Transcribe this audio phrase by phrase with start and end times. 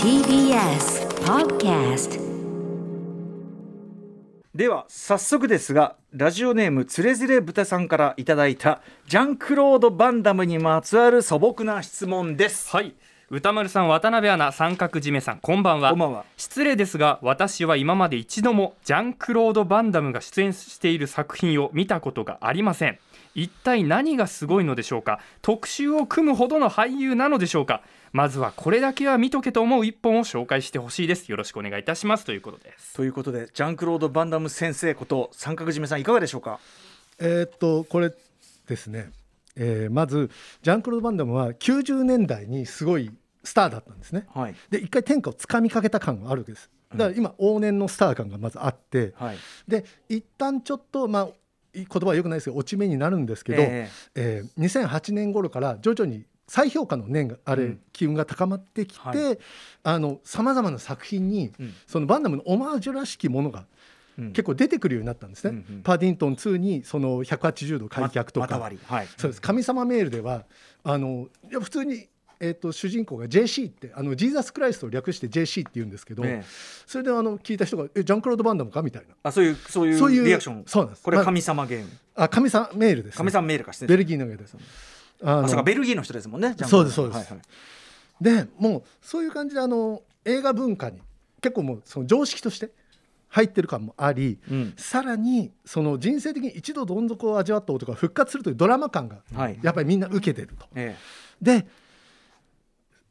[0.00, 2.20] TBS Podcast
[4.54, 12.68] では早速ですがラジオネームつれづれ豚さんからいただいたジャンクロード・バンダムにまつわる素朴な質問です。
[12.70, 12.94] はい。
[13.30, 15.90] 歌丸さん渡辺アナ三角締めさんこんばんは。
[15.90, 16.24] こんばんは。
[16.36, 22.98] 失礼ですが私は今まで一度もジャンクロード・バンダムが出演している作品を見たことがありません
[23.34, 25.20] 一体何がすごいのでしょうか？
[25.42, 27.82] 特集を組むほどの俳優なのでしょうか？
[28.12, 31.30] まずはこれだけは見とけと思う一本を紹介してほしいです。
[31.30, 32.24] よろしくお願いいたします。
[32.24, 32.94] ということです。
[32.94, 36.58] ということでジャンクロード・バンダム先生こと三角締めさんいかがでしょうか？
[37.20, 38.12] えーっとこれ
[38.66, 39.10] ですね、
[39.56, 40.30] えーまず
[40.62, 43.12] ジャンクロード・バンダムは90年代にすごい
[43.44, 44.26] スターだったんですね。
[44.34, 44.54] はい。
[44.70, 46.68] で一回天下をつかみかけた感があるわけです。
[46.92, 49.36] だから今往年のスター感がまずあって、はい。
[49.68, 51.28] で一旦ちょっとまあ
[51.74, 57.80] 言葉はよくないですけど落ち目になるんですけど、ええー2008年頃から徐々に再評価の念があれ、うん。
[57.92, 59.38] 機運が高まってきて、
[60.24, 61.74] さまざまな作品に、うん。
[61.86, 63.66] そのバンダムのオマージュらしきものが
[64.18, 64.32] うん。
[64.32, 65.50] 結構出てくるようになったんですね。
[65.68, 65.82] うんうん。
[65.82, 68.82] パディントン2にその180度開脚とか、また割り。
[68.84, 69.08] はい。
[69.16, 69.40] そうです。
[69.40, 70.44] 神様メールでは
[70.82, 72.08] あのいや普通に、
[72.42, 76.44] えー、と主人公が JC ってあのジーザス・クライストを略して JC って言うんですけど、ええ。
[76.86, 79.14] それであの聞いた人が「えジャンクロード・バンダムか?」みたいな。
[79.22, 80.64] あそういうそういそうリアクション。
[80.66, 81.02] そうなんです。
[81.06, 81.90] まあこれ神様ゲーム。
[82.14, 84.56] あ神様メールです、ね、神様メールかしてベルギーの上です。
[85.22, 87.16] あそうかベルギーの人ですもんねそうですそうです。
[87.18, 87.40] はいはい。
[88.20, 91.00] でもうそういう感じであの映画文化に
[91.42, 92.70] 結構もうその常識として
[93.28, 94.74] 入ってる感もあり、うん。
[94.76, 99.58] さらにその人生的に一度どん底を味わった男が復活するというドラマ感がはい。
[99.62, 100.66] やっぱりみんな受けてると。
[100.74, 100.96] え。
[101.40, 101.66] で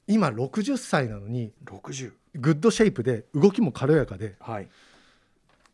[0.09, 4.67] 今60歳なのにえ60 good shape で動きも軽やかではい。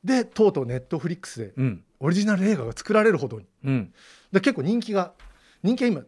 [0.03, 1.83] でとうとう Netflix でうん。
[2.01, 3.45] オリジナル映画が作られるほどに。
[3.63, 3.93] うん。
[4.31, 5.13] で結構人気が
[5.63, 6.01] 人気が今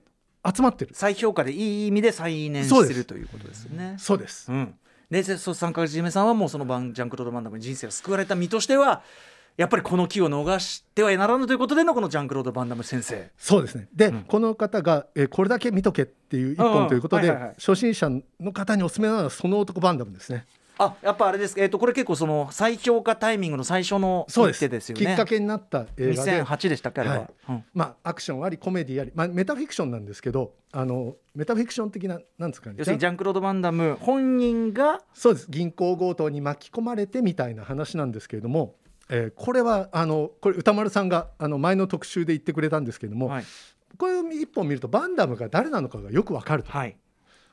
[0.56, 0.92] 集まってる。
[0.94, 2.94] 再評価でいい意味で再燃す。
[2.94, 3.96] るということですよね。
[3.98, 4.52] そうです。
[4.52, 4.76] うん、
[5.10, 9.04] ででそう三角締めさんはもうそのバンジャンクロード・バンダムに人生を救われた身としては
[9.58, 13.32] やっぱりこの機を逃してはならぬということでのこのジャンクロード・バンダム先生。
[13.38, 13.88] そうですね。
[13.92, 14.24] で、うん。
[14.24, 18.10] この方が、えーこれだけ見とけっていう一本ということで、初心者
[18.40, 20.46] の方におすすめなのはその男バンダムですね。
[20.80, 24.92] あやっぱあれですえっ、とこれ結構その再評価タイミングの最初の一手です。
[24.92, 25.06] よね。
[25.06, 26.44] きっかけになった映画で。
[26.44, 27.28] 2008でしたっけあれは、はい。
[27.50, 27.64] うん。
[27.74, 32.76] まあアクションありコメディあり、まあ、メタフィクションなんですけどあのメタフィクション的ななんですかね。
[32.78, 35.48] 要するにジャンクロード・バンダム本人がそうです。
[35.50, 38.76] 銀行強盗に巻き込まれてみたいな話なんですけれども、
[39.10, 43.46] えーこれはあのこれ歌丸さんがあの前の特集で言ってくれたんですけれども、はい、
[43.98, 46.96] これを一本見るとバンダムが誰なのかがよくわかると、はい、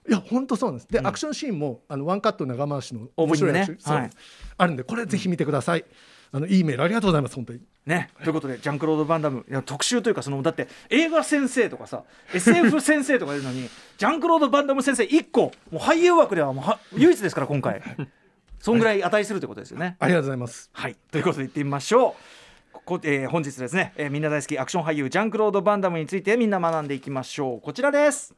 [0.09, 0.89] いや本当そうなんです。
[0.89, 1.07] で、うん。
[1.07, 4.11] アクションシーンもあのワンカット長回しの面白いアクションはい。
[4.59, 5.85] あるんでこれぜひ見てください。
[6.33, 7.61] あのいいメールありがとうございます本当に。
[7.87, 17.83] ね、ということでジャンクロード・バンダムいや特集というかそのだって映画先生とかさ SF 先生とかいるのにジャンクロード・バンダム先生1個もう俳優枠ではもうは唯一ですから今回
[18.65, 19.97] そんぐらい値するということですよね。
[19.99, 20.71] ありがとうございます。
[20.73, 22.17] はい、ということで言ってみましょ
[22.73, 22.73] う。
[22.73, 27.61] ここえー本日ですね、えーみんな大好きアクション俳優ジャンクロード・バンダムについてみんな学んでいきましょう。
[27.61, 28.35] こちらです。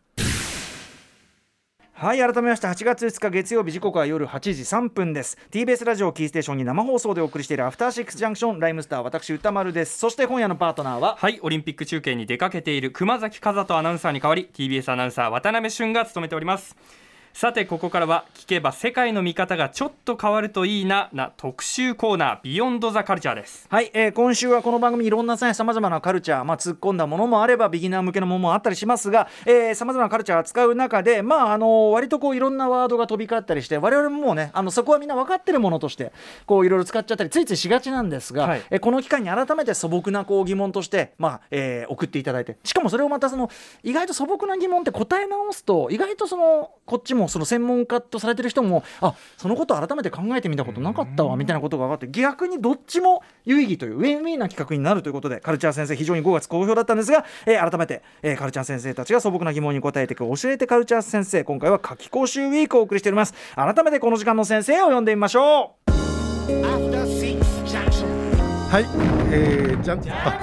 [1.92, 5.38] はい改めまして8月5日月曜日時刻は夜8時3分です。
[5.52, 9.96] TBS ラジオキーステーションに生放送でお送りしているアフターシックスジャンクションライムスター私歌丸です。
[9.96, 16.76] そして今夜のパートナーははいオリンピック中継に出かけている熊崎和人アナウンサーに代わり TBS アナウンサー渡辺俊が務めております
[17.36, 23.66] さてここからは聞けば世界の見方がちょっと変わるといいなな特集コーナービヨンドザカルチャーです。
[23.68, 29.28] はい、えー今週はこの番組いろんなさまざまなカルチャー、まあ、突っ込んだものもあればビギナー向けのものもあったりしますが
[29.74, 36.12] さまざまなカルチャーを扱う中で、まあ、あの割とこういろんなワードが飛び交ったりして我々ももうねあのそこはみんな分かってるものとして
[36.46, 38.62] こういろいろ使っちゃったりついついしがちなんですが、はい。
[38.70, 42.56] えーこの機会に改めて素朴なこう疑問として、まあえー送っていただいて。
[42.64, 43.50] しかもそれをまたその
[43.82, 63.34] 意外と素朴な疑問って答え直すと意外とそのこっちもその専門家とされてる人もあそのことを改めて考えてみたことなかったわみたいなことが分かって逆にどっちも有意義というウィンウィンな企画になるということでカルチャー先生非常に5月好評だったんですが、えー改めて、えーカルチャー先生たちが素朴な疑問に答えていく教えてカルチャー先生今回は夏季講習ウィークをお送りしております。
[63.54, 65.92] 改めてこの時間の先生を呼んでみましょう。
[68.70, 68.84] はい
[69.30, 70.40] えー、じゃんあ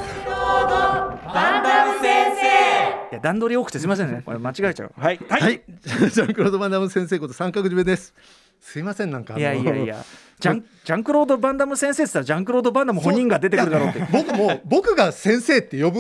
[3.13, 4.21] いや段取り多くてすみませんね。
[4.25, 4.91] これ間違えちゃう。
[4.97, 5.19] はい。
[5.29, 8.13] はい、はい、 ジャンクロード・バンダム先生こと三角締めです。
[8.59, 10.03] すいませんなんかいやいやいや。
[10.39, 14.07] ジャンジャンクロード・バンダム先生って言ったらジャンクロード・バンダム本人が出てくるだろうって。
[14.11, 15.99] 僕も僕が先生って呼ぶ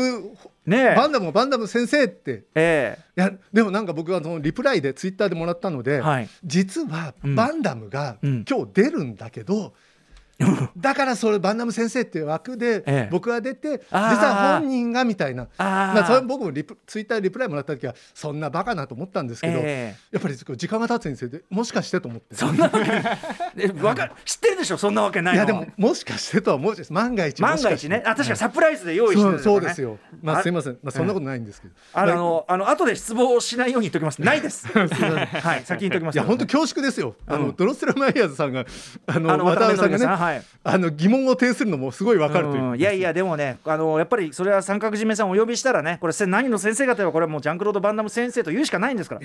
[0.65, 0.95] ねえ。
[0.95, 2.45] バンダムもバンダム先生って。
[2.55, 6.29] えいやでもなんか僕はそのリプライでツイッターでもらったので、はい。
[6.43, 7.35] 実はうん。
[7.35, 8.45] バンダムがうん。
[8.49, 9.73] 今日出るんだけど、
[10.75, 13.09] だからそれバンダム先生っていう枠でええ。
[13.11, 15.47] 僕が出て、実は本人がみたいな。
[15.57, 15.93] あー。
[15.93, 22.35] まあそれ僕もリプツイッターでリプライもらった時はそんなバカなと思ったんですけど、えやっぱり時間が経つにつれてもしかしてと思って。
[22.35, 22.79] そんなわけ
[23.57, 24.77] えわか知ってるでしょ？
[24.77, 25.37] そんなわけないの。
[25.37, 26.91] いやでももしかしてとは思うです。
[26.91, 28.03] 万が一も万が一ね。
[28.05, 29.99] あ確かにサプライズで用意してそうですよ。
[30.21, 34.21] まああすいません、まあ、そんなことないんですけど、あのあの後で失望しないように言っておきます。
[34.21, 34.67] ないです。
[34.67, 37.55] はい先に言っておきますいや本当恐縮ですよ、あのうん。
[37.55, 38.65] ドロッセルマイヤーズさんが
[39.05, 40.43] あの渡辺さんがねはい。
[40.63, 42.79] あの疑問を呈するのもすごいわかるという、うん。
[42.79, 49.19] いやいやでもねあのやっぱりそれは三角締めさんをお呼びしたらねこれせ何の先生かといえばこれはもうジャンクロード・バンダム先生と言うしかないんですか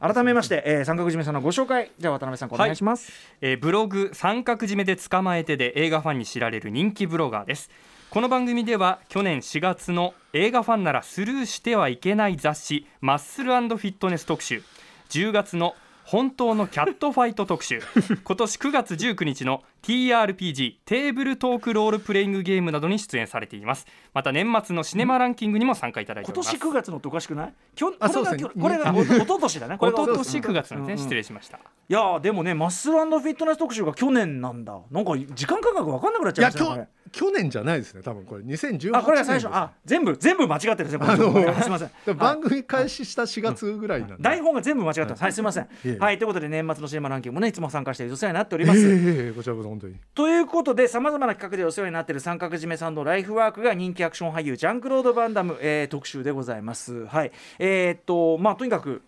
[0.00, 0.12] ら。
[0.12, 1.90] 改めまして、えー、三角締めさんのご紹介。
[1.98, 7.70] じゃあ渡辺さんお願いします、えーブログ三角締めで捕まえてで映画ファンに知られる人気ブロガーです。
[8.10, 14.62] この番組では去年4月の映画ファンならスルーしてはいけない雑誌マッスルフィットネス特集。
[15.10, 15.74] 10月の
[16.04, 17.80] 本当のキャットファイト特集。
[18.22, 23.86] 今年9月19日の TRPG テーブルトークロールプレイングゲームなどに出演されています。
[24.14, 26.58] また年末のシネマランキングにも参加いただいてお今ります。
[26.58, 27.52] 年9月のっておかしくない？
[27.74, 28.44] きょこれがあそうですね。
[28.44, 30.80] これがおおととしだねこれが一昨年9月な。
[30.80, 31.58] んですね、失礼しました。
[31.58, 31.60] い
[31.92, 34.80] やーでもねマッスルフィットネス特集が去年なんだ。
[34.90, 38.42] なんか時間感覚分かんなくなっちゃいましたね去去年じゃないですね多分これ。
[38.42, 39.48] 2018年あこれが最初。
[39.50, 42.16] あ全部全部間違ってるすみません。
[42.16, 45.22] 番組開始した4月ぐらいなんで、台本が全部間違ってます。
[45.22, 45.68] はいすみません。
[45.98, 49.94] はいということで年末のシネマランキングもねいつも参加しているお世話になっておりえます、えこちらこそ本当に。
[50.14, 57.06] ということでさまざまな企画でお世話になっている三角締めさんのライフワークが人気アクション俳優ジャンクロード・バンダム、えー特集でございます。
[57.06, 57.32] はい。
[57.58, 59.02] えーっとまあとにかく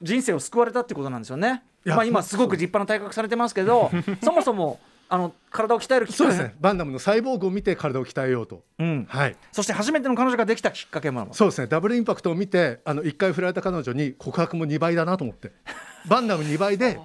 [0.00, 1.62] 人生を救われたってことなんですよね。
[1.84, 3.90] まあ、今すごく立派な体格されてますけど
[4.22, 4.78] そもそも
[5.12, 6.54] あの体を鍛えるきっかけそうですね。
[6.58, 8.64] バンダムのサイボーグを見て体を鍛えようと。
[8.78, 9.36] うん、はい。
[9.52, 11.66] そして初めての彼女ができたきっかけもそうですね。
[11.66, 15.52] ダブルインパクトを見てあの1回振られた彼女に告白も2倍だなと思って。
[16.08, 16.98] バンダム2倍で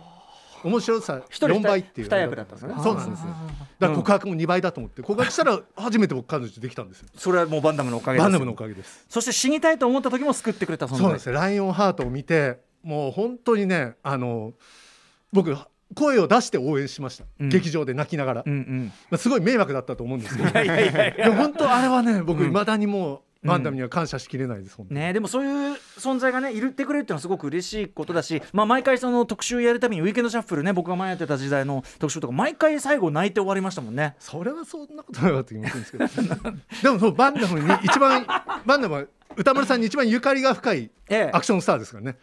[0.64, 2.08] 面白さ一人4倍っていう。
[2.08, 2.76] 二役だったんですね。
[2.82, 3.28] そうなんですよ
[3.78, 5.02] だから告白も2倍だと思って。
[5.02, 7.10] 告白したら初めて僕彼女できたんですよ。
[7.14, 8.24] それはもうバンダムのおかげです。
[8.24, 9.06] バンダムのおかげです。
[9.10, 11.34] そして死にたいと思った時も救ってくれたそうなんですね。
[11.34, 14.54] ライオンハートを見てもう本当にねあの
[15.34, 15.58] 僕
[15.96, 17.50] 声を出して応援しました、うん。
[17.50, 18.92] 劇場で泣きながら、うんうん。
[19.10, 20.50] まあ、すごい迷惑だったと思うんですけど。
[20.50, 21.08] いやいやいや。
[21.10, 22.50] いいや本当あれはね僕うん。
[22.50, 25.00] いまだにもうバンダムには感謝しきれないです、本当に。
[25.00, 34.16] ね、でもそういう存在がねいるってくれるっていうのはすごく嬉しいことだし、まあ、毎回その特集やるたびにウィーケンドシャッフルね僕が前やってた時代の特集とか毎回最後泣いて終わりましたもんね。
[34.20, 36.52] それはそんなことなかった気もするんですけど。
[36.84, 38.26] でもそうバンダムに一番
[38.66, 39.06] バンダムは
[39.36, 41.32] 歌丸さんに一番ゆかりが深いええ。
[41.32, 42.18] アクションスターですからね。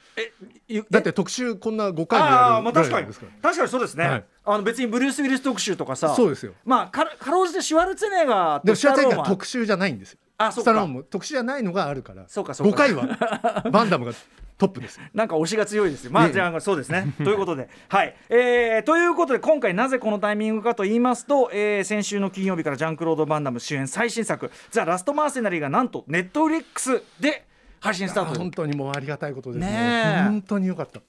[0.67, 2.89] ゆだって特集こんな5回もあやるあまあ確かに。
[2.89, 3.33] ぐらいですから。
[3.43, 4.25] 確かにそうですね、はい。
[4.45, 6.53] あの別にブルース・ウィリス特集とかさそうですよ。
[6.65, 10.71] まあかかろうじてシュワルツェネッガーとシュワルツェネッガー特集じゃないんですよあそうか。
[10.71, 12.75] スタローンも特集じゃないのがあるからそうかそうか。
[12.75, 14.13] 5回は バンダムが
[14.57, 14.97] トップです。
[14.97, 16.13] よなんか推しが強いですよ。
[16.13, 17.15] まいえいえあじゃあそうですね。
[17.19, 27.47] ということで、はい、えーということで今回なぜこのタイミングかと言いますと、えー先週の金曜日からジャンクロード・バンダム主演最新作「ザ・ラスト・マーセナリー」がなんとネットフリックスで
[27.81, 28.39] 配信スタート。
[28.39, 29.67] 本当にもうありがたいことですね。
[29.71, 30.23] ねえ。
[30.25, 31.01] 本当によかった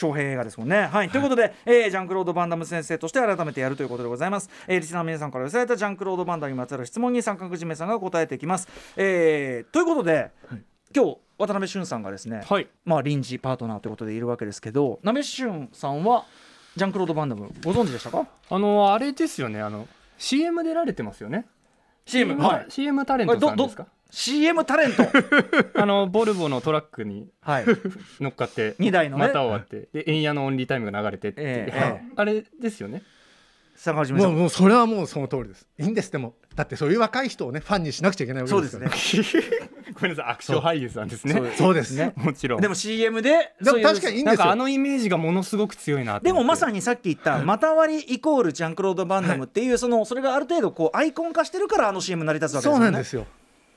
[0.00, 0.86] 長編映画ですもんね。
[0.86, 4.48] はい、ということで、えージャンクロード・バンダム先生として改めてやるということでございます。
[4.66, 8.66] えーリスナーの皆さんから寄せられたジャンクロード・バンダムにまつわる質問に三角締めさんが答えていきます。
[8.96, 10.30] えーということで、
[10.96, 16.24] 今日渡辺俊さんがですね、はいまあ臨時パートナーということでいるわけですけど、鍋俊さんは
[16.76, 18.26] ジャンクロード・バンダムご存知でしたか？
[18.48, 19.86] あのあれですよねあの
[20.18, 21.46] CM 出られてますよね
[22.06, 22.66] ?CM、はい。
[22.68, 23.86] CM タレントさんですか？
[24.10, 25.04] CM タレント、
[25.80, 27.64] あのボルボのトラックにはい、
[28.20, 31.40] 乗っかって2台のね、股を割ってで円谷のオンリータイムが流れてって。
[31.40, 32.02] いう、ええ。
[32.16, 33.02] ああれですよね。
[33.80, 34.14] 坂上さ。
[34.14, 35.66] もうんもうそれはもうその通りです。
[35.78, 36.12] いいんです。
[36.12, 39.50] でもだってそういう若い人をねファンにしなくちゃいけないわけそうでですね。
[39.94, 41.32] ごめんなさいアクション俳優さんですね。
[41.34, 42.12] そうそうですね。
[42.16, 44.34] もちろんでも CM で、でも確かにいいんですよ。
[44.34, 52.84] なんかあのイメージがものすごく強いなとでもまさにさっき言った「また割りイコールジャンクロード・バンダム」っていうそのそれがある程度こうアイコン化してるからあの CM 成り立つわけですよね。
[52.84, 53.26] そうなんですよ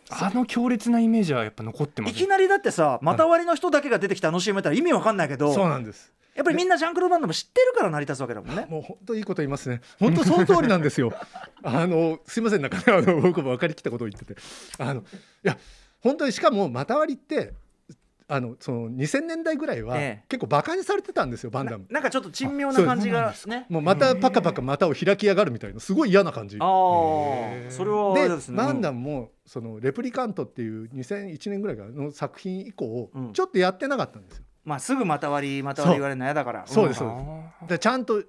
[0.09, 6.13] あの強烈なイメージはやっぱ残ってますいきなりだってさまた割りの人だけが出てきたあの CM やったら意味わかんないけどそうなんです。
[6.35, 8.65] やっぱりみんなジャンクロード・バンダム知ってるから成り立つわけだもんね。
[8.67, 9.81] もう本当いいこと言いますね。
[9.99, 11.13] 本当その通りなんですよ。
[11.63, 14.41] あのすいませんなんかねあの僕も分かりきったことを言ってて。
[14.79, 15.03] あのい
[15.43, 15.57] や
[16.01, 17.53] 本当にしかも股割りって
[18.27, 20.25] あのその2000年代ぐらいはええ。
[20.29, 21.85] 結構バカにされてたんですよバンダなム。
[21.89, 23.65] なんかちょっと珍妙な感じがね。
[23.69, 26.57] もうまたパカパカ股を開きやがるみたいなすごい嫌な感じ。
[26.59, 28.57] ああそれはでですね。
[28.57, 33.33] バンダムもそのレプリカントっていう2001年ぐらいからの作品以降うん。
[33.33, 34.43] ちょっとやってなかったんですよ。
[34.65, 36.63] まあすぐまた割りまた割り言われるの嫌だから。
[36.65, 36.87] そう。
[36.87, 37.07] ですん。
[37.07, 38.23] そうでちゃんと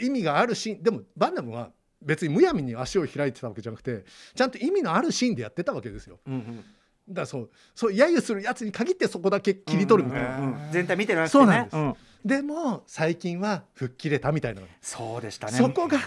[0.00, 1.70] 意味があるシーンでもバンダムは
[2.02, 6.20] 別にむやみに足を開いてたわけじゃなくてちゃんと意味のあるシーンでやってたわけですよ。
[6.26, 6.64] うんうん
[7.08, 10.38] だそうそう揶揄するやつに限ってそこだけ切り取るみたいな。
[10.38, 10.72] うんうん。
[10.72, 11.76] 全体見てなくてそうなんです。
[11.76, 11.94] ねうん。
[12.24, 15.52] でも最近は吹っ切れたみたいな、そうでしたね。
[15.52, 15.98] そこが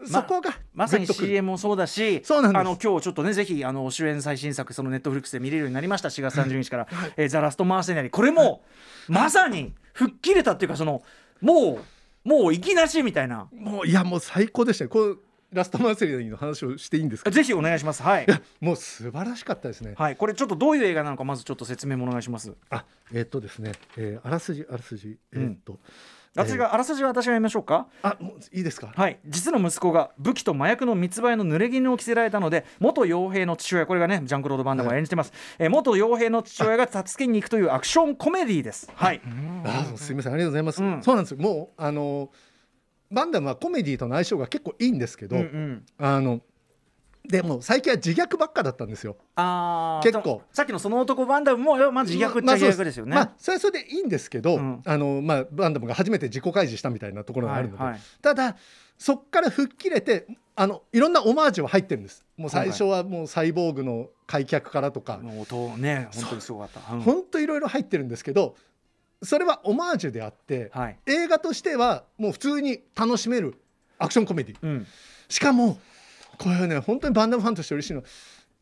[0.00, 8.62] まそこがまさに CM もそうだしそうなんあの今日ちょっとねぜひあの主演最新作そのネットフリックスで見れるようになりました4月30日から「えーザ・ラスト・マーセナリー」これも
[9.08, 11.02] まさに吹っ切れたっていうかその
[11.40, 11.78] も
[12.24, 13.48] うもう息なしみたいな。
[13.54, 15.20] もういやもう最高でしたねこう
[15.54, 17.30] ラストマンセリーの話をしていいんですか？
[17.30, 18.02] ぜひお願いします。
[18.02, 18.24] はい。
[18.24, 20.16] い やもう素晴らしかったですね、はい。
[20.16, 22.52] これちょっとどういう映画なのかまずちょっと説明もお願いします。
[22.70, 25.16] あえっとですね、えーあらすじあらすじ。
[25.32, 25.78] えっと、
[26.34, 27.86] 私があらすじは私が読みましょうか？
[28.02, 28.92] あもういいですか？
[28.94, 38.90] はい、実の息子が武器と麻薬の密売の濡れ衣を着せられたので元傭兵の父親これがねジャンクロード・バンダムが演じてます、えー元傭兵の父親が助けに行くというアクションコメディです。
[38.94, 39.20] はい。
[39.64, 40.32] あすみません。
[40.32, 41.02] ありがとうございます、うん。
[41.02, 41.38] そうなんですよ。
[41.38, 42.30] もうあの
[43.14, 45.86] バンダムはコメディとの相性が結構いいんですけど、うんうん。
[45.98, 46.40] あの
[47.26, 49.16] でも最近は自虐ばっかだったんですよ。
[49.36, 50.42] あー結構。
[50.52, 54.82] さっきのその男バンダムもまあ自虐っちゃ自虐ですよね、まあそれはそれでいいんですけど、うん。
[54.84, 58.00] あのまあバンダムが初めて自己開示したみたいなところがあるので、はいはい。
[58.20, 58.56] ただ
[58.98, 62.26] そっから吹っ切れてあのいろんなオマージュは入ってるんです。
[62.36, 67.00] もう最初はもうサイボーグの開脚からとか、もう音ね本当にすごかった、うん。
[67.00, 68.54] ほんといろいろ入ってるんですけど
[69.24, 70.98] それはオマージュであって、はい。
[71.06, 73.54] 映画としてはもう普通に楽しめる
[73.98, 74.86] アクションコメディうん。
[75.28, 75.78] しかも
[76.38, 78.00] これはね本当にバンダムファンとして嬉しいの。
[78.00, 78.06] は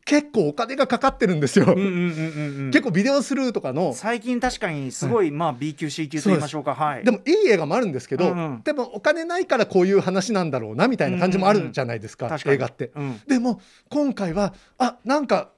[0.05, 2.71] 結構お金がかかってるんですよ、うんうんうんうんうん。
[2.73, 3.95] 結構ビデオスルーとかの。
[3.95, 6.75] 最近確かにすごい、まあ B 級 C 級と言いましょうか。
[6.75, 7.05] はい。
[7.05, 8.63] でもいい映画もあるんですけど、うんうん。
[8.63, 12.91] でもお金ないからこういう話なんだろうなみたいな感じもあるじゃないですか,、映画って。
[12.97, 13.21] うん。
[13.29, 15.51] でも今回はあなんか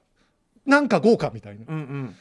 [0.65, 1.65] なんか豪華みたいな。
[1.67, 2.15] うんうん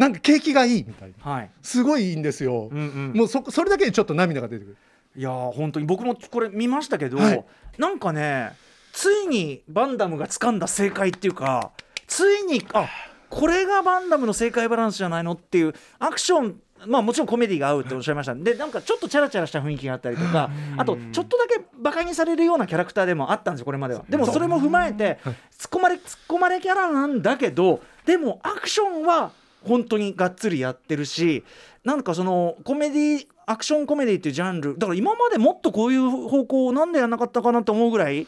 [0.00, 1.30] なんか景気がいいみたいな。
[1.30, 1.50] はい。
[1.60, 2.70] すごいいいんですよ。
[2.72, 3.12] うんうん。
[3.14, 4.76] もうそそれだけでちょっと涙が出てくる。
[5.14, 7.44] いやー本当に僕もこれ見ましたけど、はい。
[7.76, 8.52] なんかね
[8.94, 11.72] ついにバンダムが掴んだ正解っていうか
[12.06, 12.88] ついにあ
[13.28, 18.34] これがバンダムの正解バランスじゃないのっていうアクションまあもちろんコメディが合うっておっしゃいました。
[18.34, 24.04] でなんかちょっとチャラチャラした雰囲気があったりとかあとちょっとだけバカにされるようなキャラクターでもあったんですよこれまでは。
[24.08, 25.18] でもそれも踏まえて
[25.58, 31.44] 突っ込まれ突っ込まれキャラなんだけどでもアクションは本当にがっつりやってるし
[31.84, 38.26] なんかそのコメディアクションコメディっていうジャンルだから今までもっとこういう方向をなんでやんなかったかなと思うぐらい、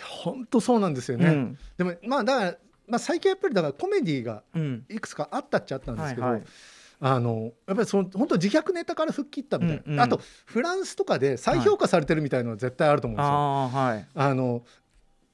[0.00, 1.26] 本当そうなんですよね。
[1.26, 1.58] うん。
[1.76, 2.56] でもまあだから、
[2.88, 6.44] まあ、最近やっぱりだからコメディがうん、いくつかあったっちゃあったんですけど、はいはい。
[7.00, 10.00] あのやっぱりその本当自虐ネタから吹っ切ったみたいな、うんうん。
[10.00, 13.80] あとフランスとかで再評価されてるみたいなのは絶対あると思うんですよ。
[13.80, 14.06] はい。
[14.14, 14.62] あの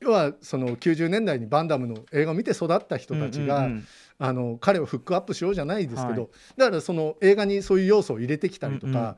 [0.00, 3.87] 要はその90年代にバンダムの映画を見て育った人たちが、うんうんうん
[4.18, 6.30] あの彼をフックアップしようじゃないですけど、はい。
[6.56, 9.16] だからその映画にそういう要素を入れてきたりとか、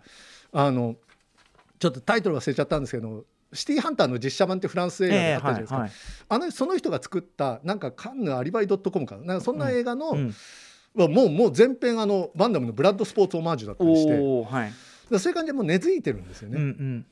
[0.53, 0.97] あの
[1.79, 5.93] ちょっとタイトル忘れちゃったんですけど「シティーハンター」の実写版ってフランス映画であったじゃないですか、ええはいはい。
[6.29, 9.25] あのその人が作ったなんかカンヌアリバイドットコムかな。
[9.25, 10.35] なんかそんな映画の、うん
[10.97, 14.13] はもうもう全編あのバンダムのブラッドスポーツオマージュだったりして。
[14.13, 14.73] はい。
[15.11, 16.65] らそういう感じでもう根付いてるんですようんうね。
[16.65, 17.07] ん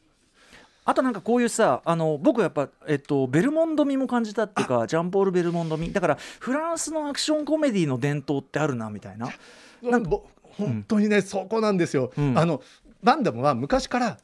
[0.87, 5.93] あとなんかこういうさあの僕やっぱ、えっと、ベルモンド味も感じたっていうかジャンポール・ベルモンド味。
[5.93, 9.29] だからフランスのアクションコメディの伝統ってあるなみたいな。
[9.83, 12.13] なんかぼ本当にね、そこなんですよ。
[12.17, 12.39] うん。
[12.39, 12.63] あの
[13.03, 14.19] バンダムは昔から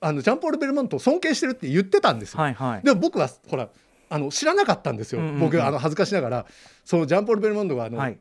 [0.00, 2.40] あのジャンポール・ベルモントを尊敬してるって言ってたんですよ。
[2.40, 2.82] はいはい。
[2.82, 3.68] でも僕はほら
[4.08, 5.40] あの知らなかったんですよ、うんうんうん。
[5.40, 6.46] 僕あの恥ずかしながら
[6.84, 8.18] そのジャンポール・ベルモンドがあの、はい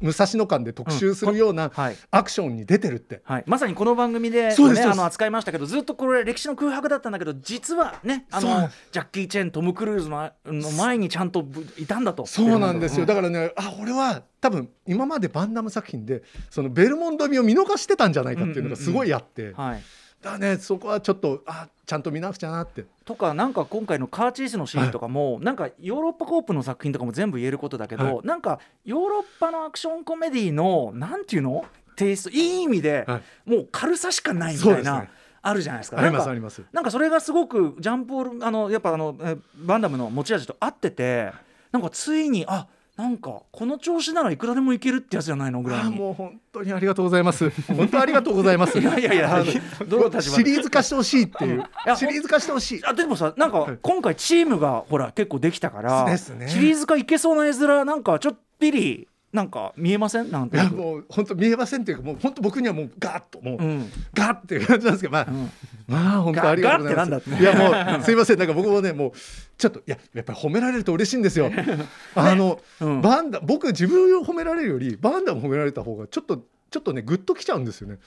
[0.00, 1.96] 武蔵野間で特集するようなはい。
[2.10, 12.26] アクションに出てるって、はい、まさにこの番組で、ね、あの扱いましたけどずっとこれ歴史の空白だったんだけど実はねあのジャッキー・チェントム・クルーズのの前にちゃんとぶいたんだと。
[12.26, 19.82] そうなんですよ、うだからねあ俺は多分今までバンダム作品でそのベルモンド味を見逃してたんじゃないかっていうのがすごいあって、はい、
[20.22, 22.84] だねそこはちょっとあちゃんと見なくちゃなって。
[23.04, 28.26] とかなんか今回のカーチーズのシーンとかも、なんかヨーロッパコープの作品とかも全部言えることだけど、はい。
[28.26, 31.64] なんかヨーロッパのアクションコメディのなんていうの？
[31.96, 35.08] テイストいい意味で、はもう軽さしかないみたいな、
[35.42, 35.98] あるじゃないですか。
[35.98, 36.62] ありますあります。
[36.72, 41.32] なんかそれがすごくジャンポールあのやっぱあのえバンダムの持ち味と合ってて
[41.72, 42.68] なんかついにあ
[43.00, 47.48] なんかこの調子ならいくらでもいけるってやつじゃないのぐらいもう本当にありがとうございます。
[47.48, 48.78] 本当ありがとうございます。
[48.78, 49.42] いやいやいや
[49.88, 51.64] どうシリーズ化してほしいっていう。
[51.86, 52.84] やシリーズ化してほしい。
[52.84, 56.46] あでもさなんか今回チームがほら結構できたからですね。
[56.46, 60.30] シリーズ化いけそうな絵面なんかちょっぴりなんか見えません？
[60.30, 60.68] なんいや。
[60.70, 63.92] もう本当見えませんっていうかもう本当僕にはもうガーッともう、うん。
[64.12, 65.50] ガーッっていう感じなんですけどまあ、ん。
[65.86, 67.30] まあ本当ありがとうございます。
[67.30, 67.54] いや
[67.96, 68.38] もうすいません。
[68.38, 69.12] なんか僕もねもう
[69.56, 71.50] ちょっといややっぱり褒められると嬉しいんですよ。
[72.16, 73.00] あの、うん。
[73.02, 77.98] バンダ僕自分を褒められるよりバンダム褒められた方がちょっとちょっとねグッときちゃうんですよね。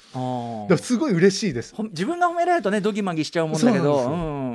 [0.70, 1.76] だすごい嬉しいです。
[1.92, 4.10] 自分が褒められるとねドギマギしちゃうもんだけど。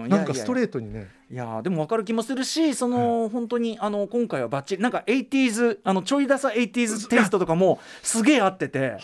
[0.08, 1.08] なんかストレーートにね。
[1.30, 8.96] いやでも分かる気もするしその、本当にあの今回はバッチリなんか 80s あのちょいダサ 80s テイストとかもすげえ合ってて。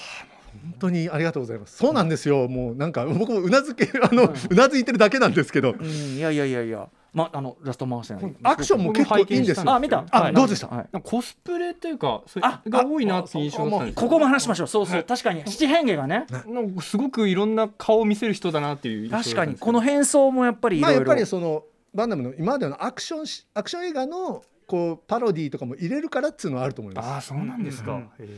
[0.62, 1.76] 本当にありがとうございます。
[1.76, 2.48] そうなんですよ。
[2.48, 5.72] もうなんか僕もうなずけあのうなずいてるだけなんですけど。
[5.72, 5.84] うん。
[5.84, 9.72] いやいやいやいやまあのラストマンステンアクションも結構いいんですよ。
[9.72, 10.04] あ見た。
[10.10, 10.34] あはい。
[10.34, 11.00] どうでした？
[11.00, 14.02] コスプレというかそれあが多いなっていう印象だったんですよ。
[14.02, 14.66] ここも話しましょう。
[14.66, 15.04] そうそう。
[15.04, 15.42] 確かに。
[15.46, 16.26] 七変化がね。
[16.46, 20.96] なんかすごくいろんな顔を見せる人だなっていう確かにこの変装もやっぱりいろいろ。
[20.96, 27.08] まあやっぱりそのバンダムの今までのアクションしアクション映画のこうパロディーとかも入れるからっていうのはあると思います。
[27.08, 28.00] ああそうなんですか、うん。
[28.00, 28.34] へえで、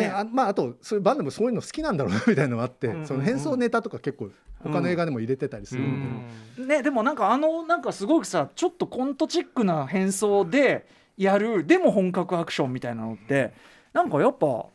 [0.00, 3.06] ねあまああとそういうバンダムそういうの好きなんだろうなみたいなのがあって、うんうんうん。
[3.06, 4.30] その変装ネタとか結構
[4.62, 10.86] 他の映画でも入れてたりするんで、ねでもなんかあのなんかすごくさちょっとコントチックな変装で
[11.16, 13.52] やるでも本格アクションみたいなのって
[13.92, 14.66] なんかやっぱ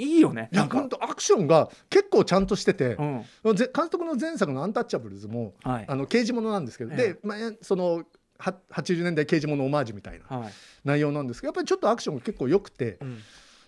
[0.00, 0.48] いいよね。
[0.52, 2.96] いやなんか本当アクションが結構ちゃんとしてて
[3.42, 3.56] う、ん。
[3.56, 5.84] ぜ監督の前作の「アンタッチャブルズも」はい。
[5.88, 8.04] あの刑事ものなんですけど、えで、まあ、その
[8.38, 10.52] は80年代刑事ものオマージュみたいなはい。
[10.84, 13.18] 内容なんですけどやっぱりちょっとアクションが結構良くてうん。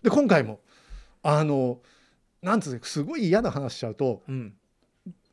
[0.05, 0.61] で今回も
[1.23, 1.81] あの
[2.43, 4.55] なんつうのすごい嫌な話しちゃうとうん。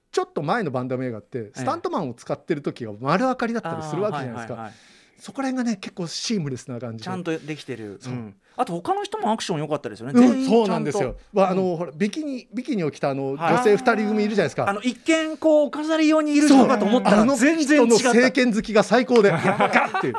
[0.10, 4.72] ちょっと前のバンダム映画ってスタントマンを使ってる時が丸分かりだったりするわけじゃないですか、
[5.20, 7.04] そこら辺がね結構シームレスな感じで。
[7.04, 11.16] ちゃんとできてる、うんあと他の人もアクション良かったですよね、うん、全員そうなんですちゃよ。
[11.32, 13.54] まああのほらビキニビキニを着たあのはい。
[13.54, 14.68] 女性二人組いるじゃないですか。
[14.68, 20.10] あの一見こうお飾り用にいる人かと思ったらあの全然違人のった政権好きが最高でガッて。
[20.10, 20.16] うん。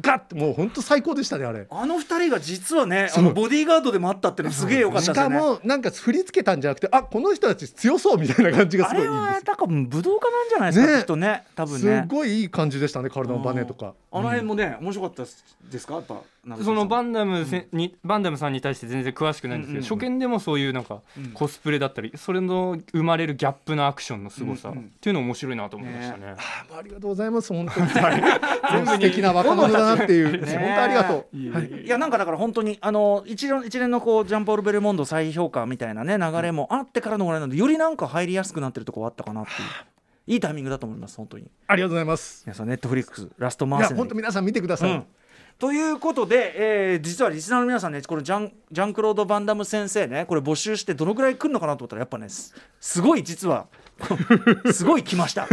[0.00, 1.66] ガッてもう本当最高でしたねあれ。
[1.68, 3.24] あの二人が実はねあそう。
[3.24, 5.36] のボディーガードでもあったってのすげえ良かったしですよね。
[5.36, 10.98] かもなんか振り付けたんじゃなくてあこの人たち強そうみたいな感じがあすごいいいんですれは多分武道家なんじゃないですか、ね。
[11.00, 11.44] きっとね。
[11.54, 13.94] 多分すねごいいい感じでしたね体のバネとか。
[14.10, 15.24] あの辺もね、面白かった
[15.70, 15.94] ですか？
[15.94, 16.22] やっぱ
[16.64, 21.30] そのバンンダムせ、にバンダムさんに対して全然詳しくないんですけど、うんうん初見でもそういうなんかうん。
[21.32, 26.34] コスプレだったりそれの生まれるギャップのアクションの凄さっていうの面白いなと思いましたね。
[26.36, 27.86] あもうありがとうございます本当に。
[28.70, 31.36] 全部素敵な若者だなっていう、ね本当ありがとう。
[31.36, 41.50] いやなんかだから本当にあの一連一連のこうジャンポール・ベルモンド再評価みたいなね流れもあってからのぐらいなのでよりなんか入りやすくなってるところあったかなっていういいタイミングだと思います本当に。
[41.66, 42.42] ありがとうございます。
[42.46, 44.90] 皆さんネットフリックスラストマーセ本当皆さん見てください。
[44.90, 45.04] うん
[45.58, 53.66] ということで、えー実はリスナーの皆さんねこのジャンジャンクロード・バンダム先生ねこれ募集してどのくらい来るのかなと思ったらやっぱねすすごい実は
[54.72, 55.48] すごい来ました。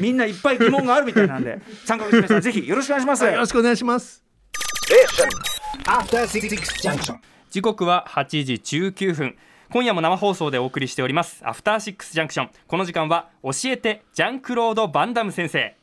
[0.00, 4.22] みんないっぱい疑問があるみたいなんで参加して皆さんぜひよろしくお願いします、よろしくお願いします。
[5.86, 7.16] After Six Junction.
[7.50, 9.36] 時刻は8時19分。
[9.70, 11.40] 今夜も生放送でお送りしております。
[11.44, 15.74] アフターシックスジャンクションこの時間は教えてジャンクロード・バンダム先生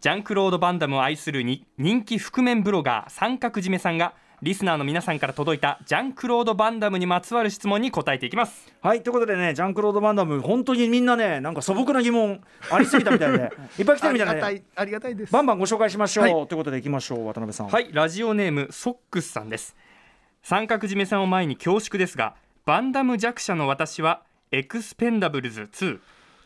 [0.00, 8.72] ジャンクロード・バンダムを愛するに人気覆面ブロガー三角締めさんがリスナーの皆さんから届いたジャンクロード・バンダムにまつわる質問に答えていきます。
[8.80, 13.82] はいということでねジャンクロード・バンダム本当にみんなねなんか素朴な疑問ありすぎたみたいでい。
[13.82, 15.32] っぱい来てるみたいなのでありがたいありがたいです。
[15.32, 16.32] バンバンご紹介しましょう、はい。
[16.46, 17.68] ということでいきましょう渡辺さん。
[17.68, 19.74] はいラジオネームソックスさんです。
[20.44, 25.98] 三角締めさんを前に恐縮ですがバンダム弱者の私はエクスペンダブルズ2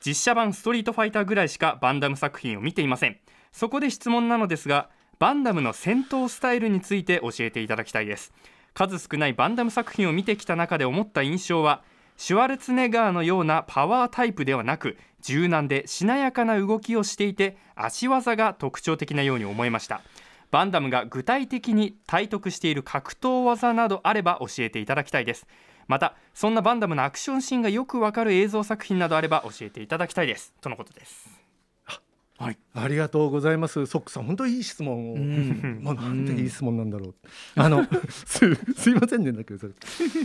[0.04, 3.18] 実写版ストリートファイターぐらいしかバンダム作品を見ていません
[3.52, 4.88] そこで質問なのですが
[5.18, 8.32] バンダムの戦闘スタイルについて教えていただきたいです。
[8.74, 11.82] 数少ないバンダム作品を見てきた中で思った印象は
[12.16, 20.00] シュワルツネガーのようなパワータイプではなく柔軟でしなやかな動きをしていて足技が特徴的なように思いました。
[20.50, 25.46] バンダムが具体的に体得している格闘技などあれば教えていただきたいです。
[25.88, 30.52] またそんなバンダムのアクションシーンがよくわかる映像作品などあれば教えていただきたいです。
[30.60, 31.41] とのことです。
[32.42, 32.58] はい。
[32.74, 33.86] ありがとうございます。
[33.86, 35.16] ソックさん本当にいい質問を。
[35.16, 35.78] ん。
[35.80, 37.14] もうなんていい質問なんだろう。
[37.54, 38.40] あの す
[38.76, 39.74] すいませんねだけどそれ。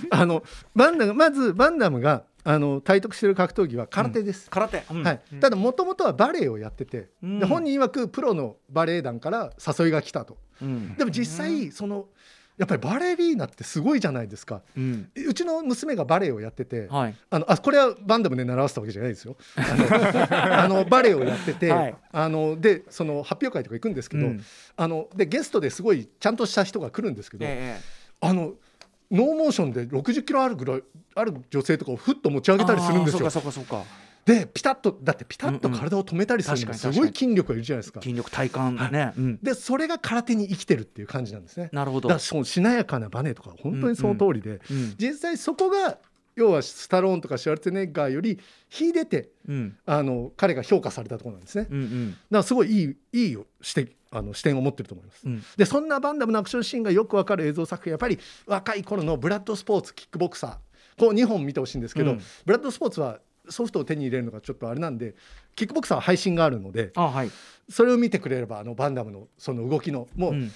[0.10, 0.44] あの
[0.76, 4.50] バンダムまずバンダムがあの体得している格闘技は空手です。
[4.50, 5.04] 空手、うん。
[5.04, 7.40] はい、ただもともとはバレエをやってて、うん。
[7.40, 10.38] で本人曰くプロのバレエ団から誘いが来たと。
[10.60, 10.96] うん。
[10.96, 12.08] でも実際その
[12.58, 14.62] やっぱりバレリーナってすごいじゃないですか。
[14.76, 15.10] うん。
[15.16, 17.16] うちの娘がバレエをやってて、はい。
[17.30, 19.38] あのあこれはバンダムで習わせたわけじゃないですよ。
[19.56, 21.96] あの バレエをやってて、はい。
[22.12, 24.44] あのでその発表会とか行くんですけど、うん。
[24.76, 27.80] あのでゲストですごいちゃんとした人が来るんですけど、え
[28.22, 28.56] あの
[29.12, 30.84] ノーモーションで60キロあるぐらい
[31.16, 33.30] ある女性とかをふっと持ち上えげたりするんですよ。
[33.30, 35.80] そうかそうかそうかでピタッとだってピタッとうんうん。
[35.80, 38.02] 体を止めたりするん確かですごい筋力がいるじゃないですか。
[38.02, 39.40] 筋力体幹ね、うん。
[39.42, 41.70] でそれが空手に生きてるっていう感じなんですね。
[41.72, 42.10] なるほど。
[42.10, 45.98] だそのしなやかなバネとか本当にその通りで、うん実際そこが
[46.36, 48.38] 要はスタローンとかシュワルツェネッガーより
[48.70, 49.78] 秀でてうん。
[49.86, 51.64] あの彼が評価されたところなんですね。
[51.64, 51.82] だかうん。
[51.82, 55.22] うんらすごいいいいい視点あの視点を持ってると思います。
[55.26, 55.44] うん。
[55.56, 62.22] でそんなバンダムのアクションシーンがよくわかる映像作品やっぱり若い頃のブラッドスポーツキックボクサーこう2本見てほしいんですけど、うん。
[62.46, 65.16] ブラッドスポーツはソフトを手に入れるのがちょっとあれなんで
[65.56, 67.32] キックボクサーは配信があるのであはい、
[67.70, 70.52] それを見てくれればあのバンダムのその動きのもう,、うん。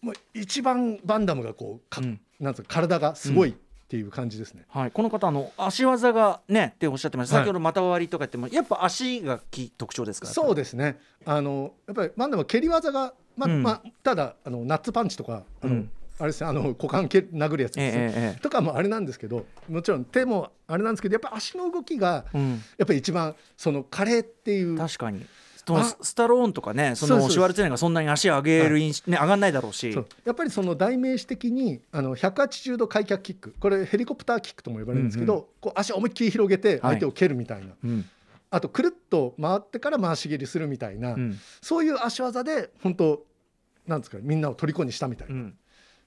[0.00, 2.20] もう一番バンダムがこうか、うん。
[2.40, 3.54] なんつうか体がすごいっ
[3.92, 4.64] っていう感じですね。
[4.70, 7.44] はい、この方あの足技がねっておっしゃってました、はい。
[7.44, 10.98] 先ほど股割りとか言ってもやっぱ足がき特徴ですかそうでですね。
[11.26, 13.62] あのやっぱりバンダムは蹴り技が、まうん。
[13.62, 24.76] まあ、ただあのナッツパンチとかあの、うんあれですねあの股間蹴殴るやつですね、ええええとかもあれなんですけどもちろん手もあれなんですけどやっぱ足の動きがうん、やっぱり一番その華麗っていう。
[24.76, 25.24] 確かに。
[25.66, 29.92] そのあススタローンとかねそそうそうのシュワルツェネッガーがそんなに足上げる印象、ね上がんないだろうし。
[29.92, 30.06] そう。
[30.24, 33.54] やっぱりその代名詞的にあの180度開脚キック。
[33.60, 38.04] これヘリコプターキックとも呼ばれるんですけど、うんこう足を思いっきり広げて相手を蹴るみたいな、うん。
[38.50, 41.38] あとくるっと回ってから回し蹴りするみたいな、うん。
[41.60, 43.24] そういう足技で本当
[43.86, 45.54] なんですかみんなを虜にしたみたいうなん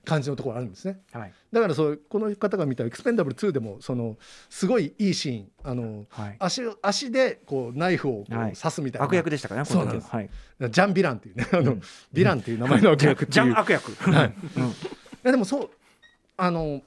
[0.05, 1.01] 感じのところあるんですね。
[1.11, 1.33] はい。
[1.51, 4.17] だからそうこの方が見たエクスペンダブル2でもその
[4.49, 8.53] すごいいいシーンあのはい、足を足でこうナイフをこうはい。
[8.53, 13.31] 刺すみたいな、悪役でしたからねこの時ははい、ジャン・ヴィランっていうねあの、ヴィランっていう名前の悪役っていう。
[13.31, 14.27] ジャン悪役、はい。
[14.27, 14.31] い
[15.23, 15.69] やでもそう
[16.37, 16.81] あの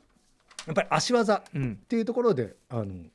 [0.67, 1.77] やっぱり足技っうん。
[1.89, 3.11] ていうところであの、ん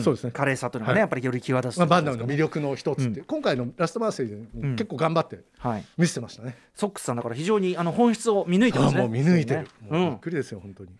[0.00, 0.30] そうですね。
[0.32, 1.00] 華麗さというのがね、はい。
[1.00, 3.22] やっぱりより際立つまあ、バンダムムの魅力の一つって、う。
[3.22, 3.26] ん。
[3.26, 4.76] 今回のラストバースデーでん。
[4.76, 5.84] 結構頑張ってはい。
[5.96, 6.56] 見せてましたね。
[6.74, 9.00] ソックスさんだから非常にあの本質を見抜いてますね。
[9.00, 10.90] あもう見抜いてる、びっくりですよ本当に。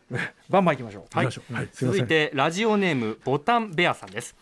[0.48, 0.78] バンバンい。
[0.78, 1.54] 行きましょう。
[1.54, 1.68] はい。
[1.72, 4.34] 続いてラジオネームボタンベアさんです。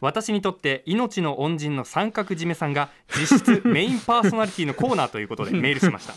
[0.00, 6.14] 私にとって命の恩人の三角締めさんが実質メインパーソナリティのコーナーということで メールしました。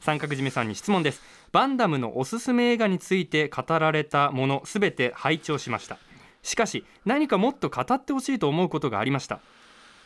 [0.00, 1.22] 三角締めさんに質問です。
[1.52, 5.98] バンダムのおすすめ映画について語られたものすべて拝聴しました
[6.42, 9.40] しかし何かもっと語ってほしいと思うことがありました、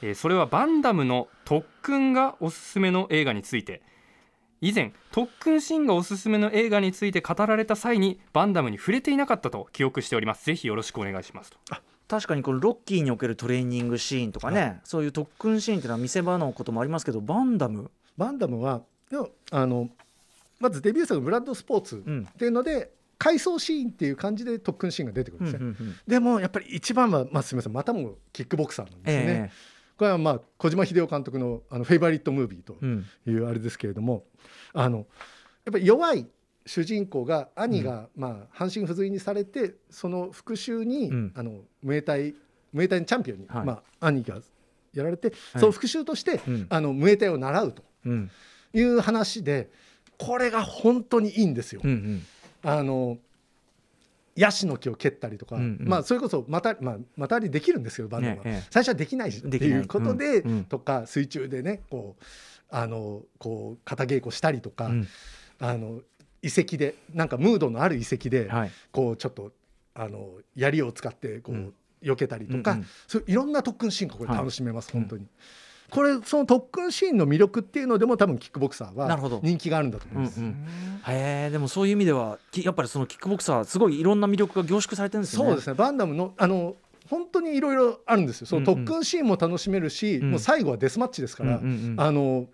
[0.02, 3.82] えーそれはバンダムの特訓がおすすめの映画について。
[4.62, 10.46] 以前特訓シーンがおすすめの映画について語られた際にバンダムに触れていなかったと記憶しております。
[10.46, 11.58] ぜひよろしくお願いしますと。
[12.08, 17.90] 確かにこのロッキーにおけるトレーニングシーンとかね、そういう特訓シーンっていうのは見せ場のこともありますけどバンダム？
[18.16, 18.80] バンダムは
[19.50, 19.90] あの
[20.58, 25.58] まずデビュー作のブラッドスポーツうんっていうので、回想シーンっていう感じで特訓シーンが出てくるんですね。
[25.60, 25.96] うんうんうん。
[26.06, 29.50] でもやっぱり一番は、まあ、すみませんまたもキックボクサーなんですよね。
[29.52, 32.76] えこれはまあ小島秀夫監督のあのフェイバリットムービーと
[33.28, 34.24] いうあれですけれども、
[34.74, 35.06] あのやっ
[35.72, 36.26] ぱり弱い
[36.66, 41.32] 主人公が兄がまあ半身不随にされてその復讐に、うん。
[41.34, 42.34] あのムエタイ
[42.72, 43.64] ムエタイのチャンピオンに、はい。
[43.64, 44.38] まあ、兄が
[44.92, 46.66] やられて、その復讐として、うん。
[46.68, 48.30] あのムエタイを習うとうん。
[48.74, 49.70] いう話で
[50.18, 51.80] これが本当にいいんですよ。
[51.82, 52.22] うんうん
[52.68, 53.18] あの
[54.34, 55.88] ヤシの木を蹴ったりとか、うんうん。
[55.88, 58.66] まあそれこそまたまあまたりできるんですよバンドは、ねええ。
[58.70, 60.64] 最初はできないしっていいうことで、うんうん。
[60.64, 62.24] とか水中でねこう
[62.68, 65.08] あのこう肩稽古したりとか、うん。
[65.60, 66.00] あの
[66.42, 68.70] 遺跡でなんかムードのある遺跡で、はい。
[68.90, 69.52] こうちょっと
[69.94, 71.74] あの槍を使ってこう、うん。
[72.02, 72.86] 避けたりとか、うんうん。
[73.06, 74.38] そういういろんな特訓シーンがこれはい。
[74.38, 75.26] 楽しめます、本当に。
[75.90, 80.40] これその特訓シーンの魅力っていうのでも多分キックボクサーは人気があるんだと思います。
[80.40, 80.66] うんうん
[81.08, 85.48] へえでもそういう意味ではきやっぱりそのキックボクサーすごいいろんな魅力が凝縮されてるんですよね。
[85.50, 85.74] そうですね。
[85.74, 86.74] バンダムのあの
[87.08, 88.46] 本当にいろいろあるんですよ。
[88.48, 88.78] そのうん。
[88.78, 90.30] うん特訓シーンも楽しめるし、うん。
[90.32, 92.00] もう最後はデスマッチですから、うんうんうん。
[92.00, 92.46] あの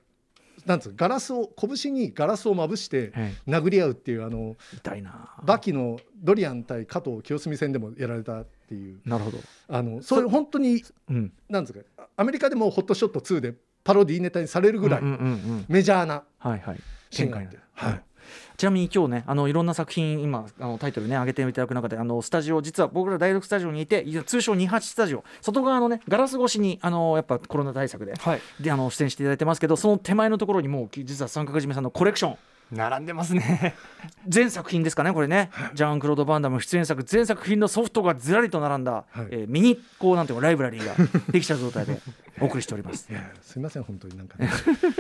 [0.67, 3.33] なんつうのガラスを拳にガラスをまぶしてはい。
[3.49, 5.31] 殴り合うっていうあの痛いな。
[5.43, 9.01] バキのドリアン対加藤清澄戦でもやられたっていう。
[9.07, 9.39] なるほど。
[9.69, 11.33] あのそういう本当にうん。
[11.49, 11.81] なんですか
[12.17, 15.03] アメリカでもホットショット2でパロディーネタにされるぐらい
[15.69, 16.25] メジャーな
[17.11, 17.93] シーンがあって、はい。
[17.93, 18.03] はい。
[18.57, 25.25] ちなみに今日ねあのいろんな作品今あのタイトルね上げていただく中であのスタジオ実は僕ら大学スタジオにいて通称28スタジオ。
[25.41, 28.15] 外側のねガラス越しにあのやっぱコロナ対策で。
[28.15, 28.41] はい。
[28.61, 32.37] であの出演していただいてますけどその手前のところにもう実は三角締めさんのコレクション
[32.73, 33.75] 並んでますね。
[34.27, 35.51] 全作品ですかねこれね。
[35.75, 39.27] ジャン・クロード・バンダム出演作全作品のソフトがずらりと並んだ、はい。
[39.31, 40.95] えーミニこうなんていうのライブラリーが
[41.31, 41.99] できた状態で
[42.41, 43.09] お送りしております。
[43.43, 44.49] すみません本当になんか、ね、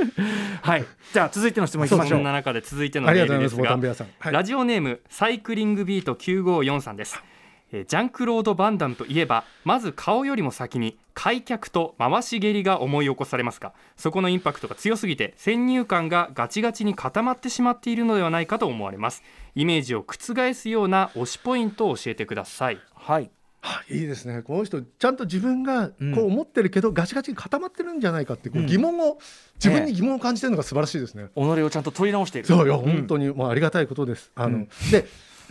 [0.60, 0.84] はい。
[1.12, 2.18] じゃあ続いての質問いきましょう。
[2.18, 4.32] んそな中で続いてのメールですがンベアさん、はい。
[4.32, 7.31] ラジオネームサイクリングビート954さんです、えー
[7.72, 19.22] ジャンクロード・バンダムといえばまず顔よりも先に開脚と回し蹴りが思い起こされますがそこのインパクトが強すぎて先入観がガチガチに固まってしまっているのではないかと思われます。
[19.54, 22.80] イメージを覆すような推しポイントを教えてください。
[22.94, 23.30] はい。
[23.60, 23.98] はい。
[23.98, 24.42] いいですね。
[24.42, 26.14] この人ちゃんと自分がこうん。
[26.14, 28.66] う思ってるけど、ガチガチに固まってるんじゃないかってこううん。
[28.66, 29.18] 疑問を、
[29.54, 31.28] 自分に疑問を感じてるのが素晴らしいですね。
[31.34, 32.48] 己をちゃんと問い直している。
[32.48, 34.32] そうよ、ん本当にもうありがたいことです。
[34.34, 34.68] あの、うん。
[34.90, 35.06] で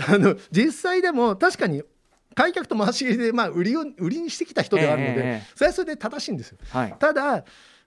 [0.07, 1.83] あの実際でも確かに
[2.35, 6.51] 開脚と回し蹴りで、まあ、売りを売りにしてきた人ではあるので、ええええそれはそれで正しいんです。
[6.51, 6.57] よ。
[6.69, 6.95] はい。
[6.99, 7.43] ただ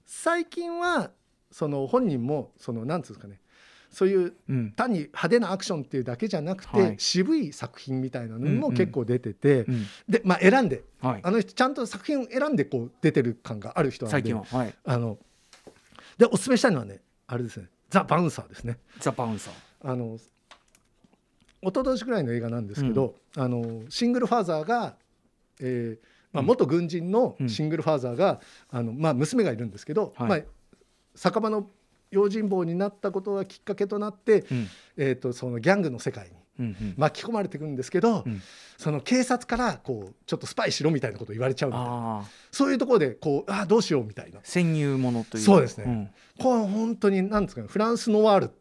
[0.07, 1.11] 最近は
[1.51, 3.41] その本人もそのなんつうんですかね
[3.91, 4.73] そういううん。
[4.73, 6.95] 単に派手なアクションっていうだけじゃなくて、はい。
[6.99, 8.57] 渋い作品みたいなのうんうん。
[8.59, 9.87] も結構出てて、うん。
[10.09, 11.21] でまあ選んではい。
[11.23, 14.45] あの人ちゃんと作品を選んでこう出てる感がある人なの最で近は。
[14.45, 14.75] はい。
[14.85, 15.19] あの
[16.19, 18.79] でおすすめしたいのはねあれですねザ・バウンサーですね。
[19.01, 19.55] ザ・バウンサー。
[19.91, 20.19] あの
[21.65, 24.97] 一昨年ぐらいの映画なんですけど、あのシングルファーザーが、
[25.61, 30.29] えーまあ、元軍人のシングルファーザーが、あのまあ、娘がいるんですけど、はい。
[30.29, 30.41] まあ、
[31.15, 31.71] 酒場の
[32.11, 34.69] 用心棒になったことがきっかけとなって、うん。
[34.97, 36.95] えー、とそのギャングの世界にうんうん。
[36.97, 38.43] 巻き込まれていくんですけど、うん。
[38.77, 42.25] その警察からこうちょっとスパイしろみたいなことを言われちゃうみたいな。
[42.51, 44.41] そういうところでこうあーどうしようみたいな。
[44.43, 45.85] 潜入ものというそうですね。
[45.85, 46.11] ん。
[46.41, 48.55] これ本当に何ですかねフランスノワールはい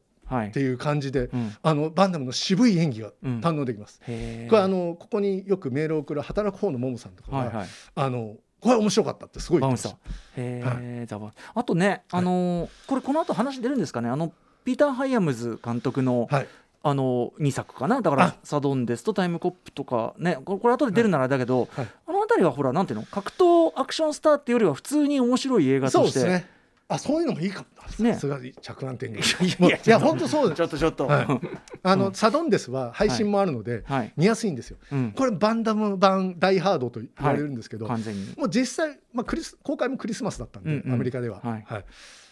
[0.47, 1.55] っていう感じで、うん。
[1.61, 3.39] あのバンダムの渋い演技がうん。
[3.41, 3.99] 堪能できます。
[4.07, 7.67] へえこれあのここによくメールを送る働く方のももさんとかが、はいはい。
[7.95, 9.99] あのこれ面白かったってすごい言ってました。
[10.37, 14.09] へえー、じゃああとねあのーこれこの後話出るんですかね？
[14.09, 14.31] あの
[14.63, 16.47] ピーター・ハイアムズ監督の、はい。
[16.85, 18.01] あの2作かな？
[18.01, 21.87] だからあ「サドンデス」と「タイムコップ」とかねこれこれ後で出るならだけど、はい。
[22.07, 23.05] あの辺りはほらなんていうの？
[23.05, 26.45] 格闘アクションスターっていうよりは普通に面白い映画として。
[26.87, 28.03] あそういうのもいいかも。
[28.03, 28.13] ね。
[28.13, 29.19] さすが着眼点が。
[29.19, 30.57] いいやいや本当そうです。
[30.57, 31.25] ちょっとちょっと、はい。
[31.25, 31.41] は
[31.83, 34.13] あの、サドンデスは配信もあるので、はい。
[34.15, 34.77] 見やすいんですよ。
[34.91, 38.33] うん、これバンダム版ダイハードと言われるんですけど、完全に。
[38.37, 40.93] もう実際まあクリス公開もクリスマスだったんで、うんうん。
[40.93, 41.39] アメリカでは。
[41.41, 41.65] はい。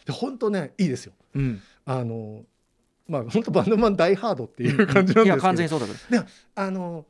[0.05, 1.13] で本当ねいいですよ。
[1.35, 1.61] うん。
[1.85, 2.43] あの
[3.07, 5.25] まあ本当バンダム版ダイハードっていう感じなんですけど。
[5.25, 7.05] いや完全にそうだけど、でもあの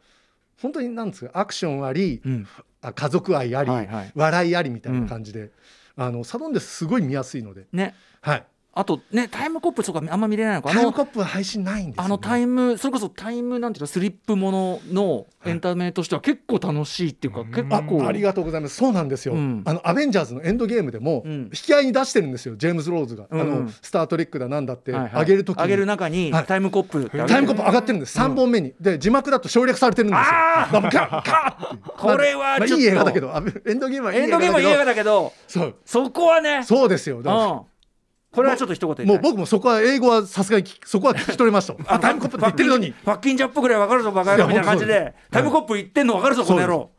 [0.61, 2.47] 本当になんですかアクションあり、うん、
[2.81, 4.11] あ家族愛あり、はいはい。
[4.15, 5.51] 笑いありみたいな感じで、
[6.05, 8.45] あのサドンデスすごい見やすいので、ねはい。
[8.73, 12.05] あとねタイムコップとかあんま見れないのかあタイムのコップは配信ないんですよ、ね。
[12.05, 18.75] あのタイムそれこそタイムなんていうのスリップもののエンタメとしては結構楽しいっていうか、結あ構ありがとうございます。
[18.75, 19.63] そうなんですよ、うん。
[19.65, 21.31] あのアベンジャーズのエンドゲームでも、うん。
[21.45, 22.55] 引き合いに出してるんですよ。
[22.55, 25.11] ジェームズ・ローズが、うんあのスター・トレックだなんだって、はいはい。
[25.21, 25.63] 上げる時に。
[25.63, 26.45] 上げる中にはい。
[26.45, 28.73] タイムコップタイムコップ上がってるんです、3本目に。
[28.79, 30.23] で字幕だと省略されてるんですよ。
[30.23, 32.73] だからもうガッ これはちょっと。
[32.73, 33.33] まあいい映画だけど。
[33.67, 35.33] エンドゲームはいいエンドゲームはいい映画だだけどけど。
[35.47, 35.75] そう。
[35.83, 36.63] そこはね。
[36.63, 37.21] そうですよ。
[37.21, 37.61] だからうん
[38.33, 42.93] これはちょっと一言もう僕もそこは英語はさすがにそこは聞き取れましたあタイムコップって言ってるのに。
[42.93, 45.13] fucking Jap ぐらいわかるぞバカ野郎みたいな感じで。
[45.29, 46.91] タイムコップ言ってんのわかるぞこの野郎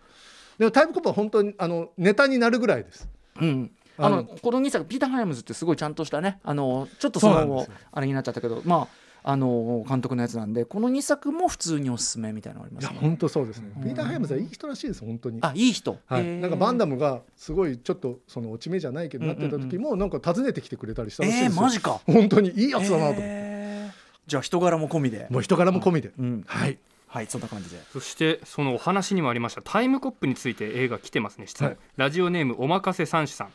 [0.58, 3.08] でもタイムコップは本当にあのネタになるぐらいです。
[3.40, 3.70] うん。
[3.98, 7.76] あのあのこの2作ピーター・ハイムズってすごいちゃんとしたねあのちょっとそのそうなんですよ。
[7.92, 12.92] あれになっちゃったけどまああの監督のやつなんでこの2作も普通におすすめみたいなのありますね。
[12.92, 15.38] いや本当そうですね、ピーター・ハイムズはいい人らしいです本当に。
[15.42, 15.98] あいい人。
[16.06, 22.00] はい、なんかバンダムがすごいちょっとその落ち目じゃないけどなってた時もなんか訪ねてきてくれたりしたらしいえー、ですよ、マジか。
[22.06, 23.10] 本当にいいやつだなと。
[23.10, 23.92] 思って、へー。
[24.26, 25.26] じゃあ人柄も込みで。
[25.30, 26.44] もう人柄も込みで、うん。
[26.46, 26.78] はい。
[27.06, 27.76] はいそんな感じで。
[27.92, 29.62] そしてそのお話にもありました。
[29.62, 31.78] タイムコップについて映画来てますね質問、はい。
[31.96, 33.48] ラジオネームおまかせ三種さん。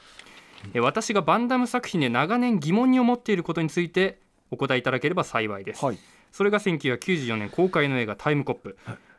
[0.73, 4.19] え私がバンダム作品で長年疑問に思っていることについて
[4.51, 5.97] お答えいただければ幸いです、はい。
[6.31, 8.77] それが1994年公開の映画タイムコップ、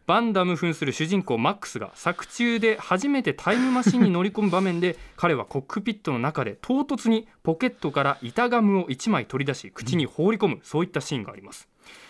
[0.09, 11.69] バンダム扮する主人公マックスが作中で初めてタイムマシンに乗り込む場面で 彼はコックピットの中で唐突にポケットから板ガムを1枚取り出し口に放り込む、そういったシーンがあります。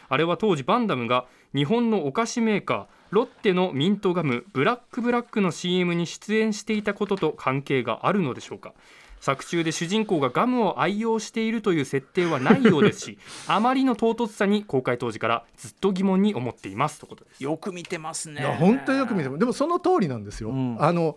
[0.09, 8.75] あれは当時バンダムが日本のお菓子メーカーロッテのミントガムブラックブラックの CM に出演していたことと関係があるのでしょうか
[9.21, 17.43] 作中で主人公がガムを愛用しているという設定はないようですし あまりの唐突さに公開当時からずっと疑問に思っていますということです。
[17.43, 18.41] よく見てますね。
[18.41, 20.77] いや本当によく見てもでもその通りなんですよ、うん。
[20.81, 21.17] あの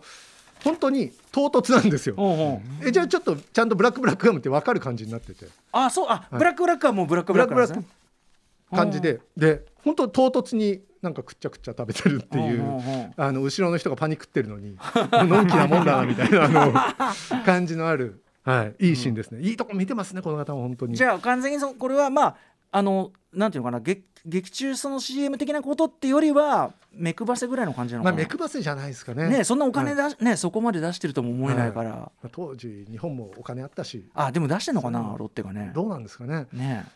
[0.64, 2.14] 本当に唐突なんですよ、
[2.80, 5.46] えじゃあちょっとちゃんとブラックブラックガムって分かる感じになってて。
[5.72, 6.06] あそう。
[6.08, 7.84] あ、いブラックブラックはもうブラックブラックなんですね。
[8.70, 9.20] 感じで。
[9.36, 14.76] で本当唐突になんかくっちゃくちゃ食べてるっていうあの後ろの人がパニックってるのに
[15.12, 16.72] のんきなもんだなみたいなあの
[17.44, 20.96] 感じのある、はい、いいシーンですね、いいとこ見てますねこの方も本当に。
[20.96, 22.36] じゃあ完全にそこれはまあ
[22.70, 29.28] あのなんていうのかな劇劇中その CM 的なことってよりは目配せぐらいの感じなのまあかな、目配せじゃないですかね。
[29.28, 34.08] ねそんなお金だ、ねそこまで出してるとも思えないから、まあ当時日本もお金あったし。
[34.14, 35.72] あでも出してんのかなロッテがね。
[35.74, 36.46] どうなんですかね。
[36.52, 36.86] ね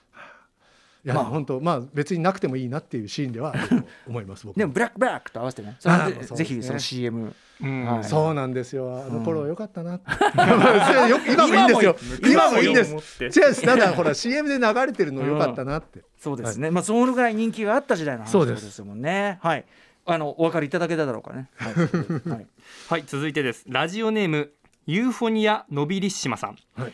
[1.06, 1.24] いや、まあ。
[1.24, 3.54] 本当まあ別になくてもいいなっていうシーンでは
[4.08, 5.76] 思います僕でもブラックブラックと合わせてね。
[5.78, 7.84] それでぜひその CM うん。
[7.86, 8.04] はい。
[8.04, 9.04] そうなんですよ。
[9.06, 10.00] あの頃は良かったな、
[10.34, 11.96] 今もいいんですよ。
[12.20, 12.94] 今今ももいいんです。
[13.20, 18.64] 違うただほら CM で流れてるの良かったなって、そうですね、まあそのぐらい人気があった時代の話そうです。
[18.64, 19.38] ですもんね。
[19.42, 19.64] はい。
[20.08, 21.48] あのお分かりいただけただろうかね。
[21.56, 22.46] はい、はい。
[22.88, 23.04] はい。
[23.06, 23.64] 続いてです。
[23.68, 24.50] ラジオネーム
[24.86, 26.92] ユーフォニアノビリッシマさん、はい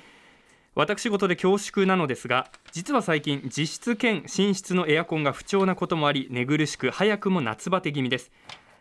[0.75, 8.31] 私事で恐縮なのですが実は最近実質兼寝室のエアコンが不調なこともあり寝苦しく早くも夏バテ気味です。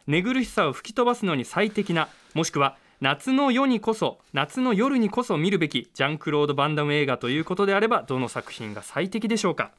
[0.08, 9.72] 寝苦しさを吹き飛ばすのに最適なもしくは夏の夜にこそ夏の夜にこそ見るべきジャンクロード・バンダム映画ということであればどの作品が最適でしょうか？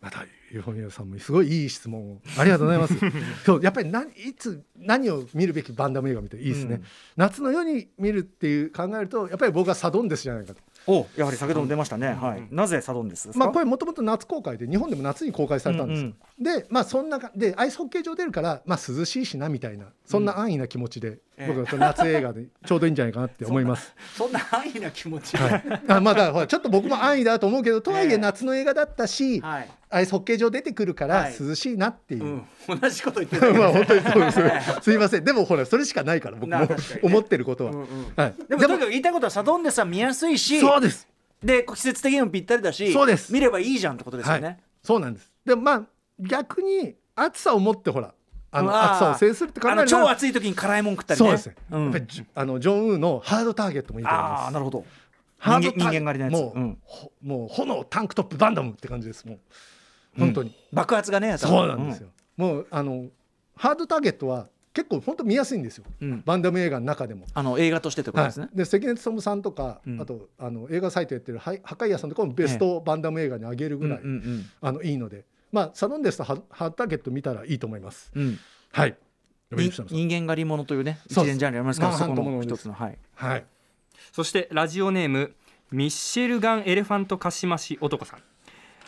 [0.00, 2.18] またユーフォニアさんもすごいいい質問を。
[2.36, 2.94] ありがとうございます。
[3.46, 6.84] そうやっぱり何いつ何を見るべきバンダム映画みたいいいですね、うん。
[7.16, 16.02] 夏の夜に見るっていう考えるとやっぱり僕はサドンデスじゃないかとおやはり先ほども出ましたね、はい、なぜサドンデスですか、まあ、これもともと夏公開で日本でも夏に公開されたんです。
[16.04, 23.94] よ、でまあそんなかでアイスホッケー場出るから、まあ、涼しいしなみたいなそんな安易な気持ちで、ええ僕はこれ夏映画でちょうどいいんじゃないかなって思います。
[24.14, 32.24] そんな安易な気持ち、はい、あまあだほらちょっと僕も安易だと思うけどとはいえええ夏の映画だったし、はいアイスホッケー場出てくるからはい涼しいなっていう。
[32.24, 34.80] うん、同じこと言ってた まあ本当にそうです。
[34.80, 35.24] すいません。
[35.24, 36.66] でもほらそれしかないから僕も
[37.02, 37.72] 思ってることは。
[37.72, 38.34] うんうんはい。
[38.48, 41.06] でもとにかく言いたいことはサドンデスは見やすいしそうです。
[41.44, 44.58] で季節的にもぴったりだしそうです見ればいいじゃんってことですよね、はい。
[44.82, 45.30] そうなんです。
[45.44, 45.82] でもまあ
[46.18, 48.14] 逆に暑さを持ってほら
[48.54, 51.26] あの暑さを制するって考える超暑い時に辛いもん食ったりね。
[51.26, 51.48] そうです。
[51.48, 51.56] ね。
[51.70, 51.82] うん。
[51.84, 54.42] やっぱりじあのジョンウーのハードターゲットもいいと思います。
[54.42, 54.84] ああなるほど。
[55.38, 56.40] ハードター人間狩りのやつ。
[56.40, 56.78] もう、うん。
[56.84, 59.38] ほもう炎タンクトップバンダムって感じですもう。
[60.18, 60.54] 本当に。
[60.72, 62.08] 爆発がねそうなんですよ。
[62.36, 63.06] もうあの
[63.56, 65.84] ハードターゲットは結構本当見やすいんですよ。
[66.00, 66.22] うん。
[66.24, 67.26] バンダム映画の中でも。
[67.32, 70.00] あの映画としてってことですね、はい、で関根勤さんとか、うん。
[70.00, 74.46] あとあの映画サイトやってるはい破壊屋さんとかもベストバンダム映画に上げるぐらい、うんうん。
[74.60, 78.10] あのいいので、まあ、サドンデスとハハードターゲット見たらいいと思います。
[78.14, 78.22] うん。
[78.22, 78.38] うん
[78.72, 78.96] はい。
[79.54, 82.98] 人人間狩り物というね一連ジャンルありますからそこの一つのはい。
[83.14, 83.44] はい。
[84.10, 85.34] そしてラジオネーム
[85.70, 88.22] ミッシェルガン・エレファントカシマシ男さん。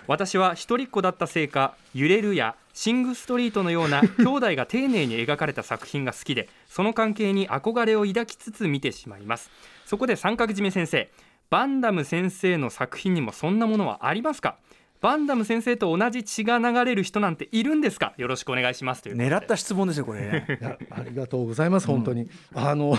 [0.07, 9.50] 私は一人っ子だったせいか「揺れる」や「シング・ストリート」のような 兄弟が丁寧に描かれた作品が好きでその関係に憧れを抱きつつ見てしまいます。
[9.85, 11.11] そこで三角締め先生
[11.50, 14.57] バンダム先生の作品にもそんなものはありますか？
[15.05, 18.14] バンダム先生と同じ血が流れる人なんているんですか？
[18.17, 19.03] よろしくお願いします。
[19.03, 20.79] という狙った質問ですよこれ。
[20.90, 22.27] ありがとうございます本当に。
[22.55, 22.97] あの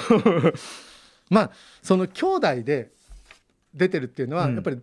[1.32, 2.92] まあその兄弟で
[3.74, 4.54] 出てるっていうのは、うん。
[4.54, 4.80] やっぱり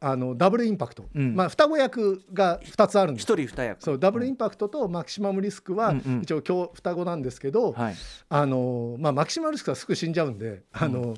[0.00, 1.34] あのダブルインパクト、うん。
[1.36, 6.22] まあ双子役が2つあるんです一人二役そうダブルインパクトとマキシマムリスクはうんうん。
[6.22, 7.94] 一応今日双子なんですけど、はい。
[8.30, 11.16] あのまあ、マキシマムリスクはすぐ死んじゃうんで、あの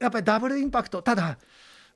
[0.00, 1.02] やっぱりダブルインパクト。
[1.02, 1.38] ただ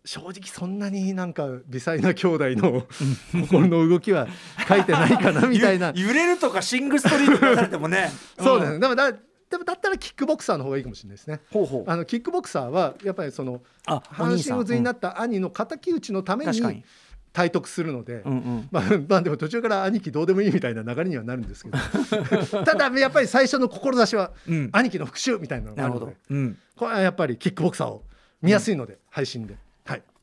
[0.04, 2.86] 正直そんなになんか微細な兄弟の
[3.32, 4.28] 心の動きは
[4.66, 5.92] 書いてないかなみたいな。
[5.96, 8.10] ゆ揺れるとかシングストリート出されてもね。
[8.40, 11.40] そうですねねでもだでもだったらキックボクサーの方がいいかもしれないですね。
[11.50, 11.90] ほうほう。
[11.90, 16.84] あのキックボクサーはやっぱりそのあ半身渦になっった兄の敵討ちのためにに
[17.32, 18.68] 体得するので、うんうん。
[18.70, 21.78] まあ、まあでも途中から兄貴どうでもいいみたいな流れにはなるんですけど。
[22.64, 24.70] ただやっぱり最初の志はうん。
[24.72, 26.36] 兄貴の復讐みたいなのがなるほあるのでど。
[26.36, 26.58] うん。
[26.76, 28.04] これはやっぱりキックボクサーを
[28.40, 29.54] 見やすいので、配信で。
[29.54, 29.69] はい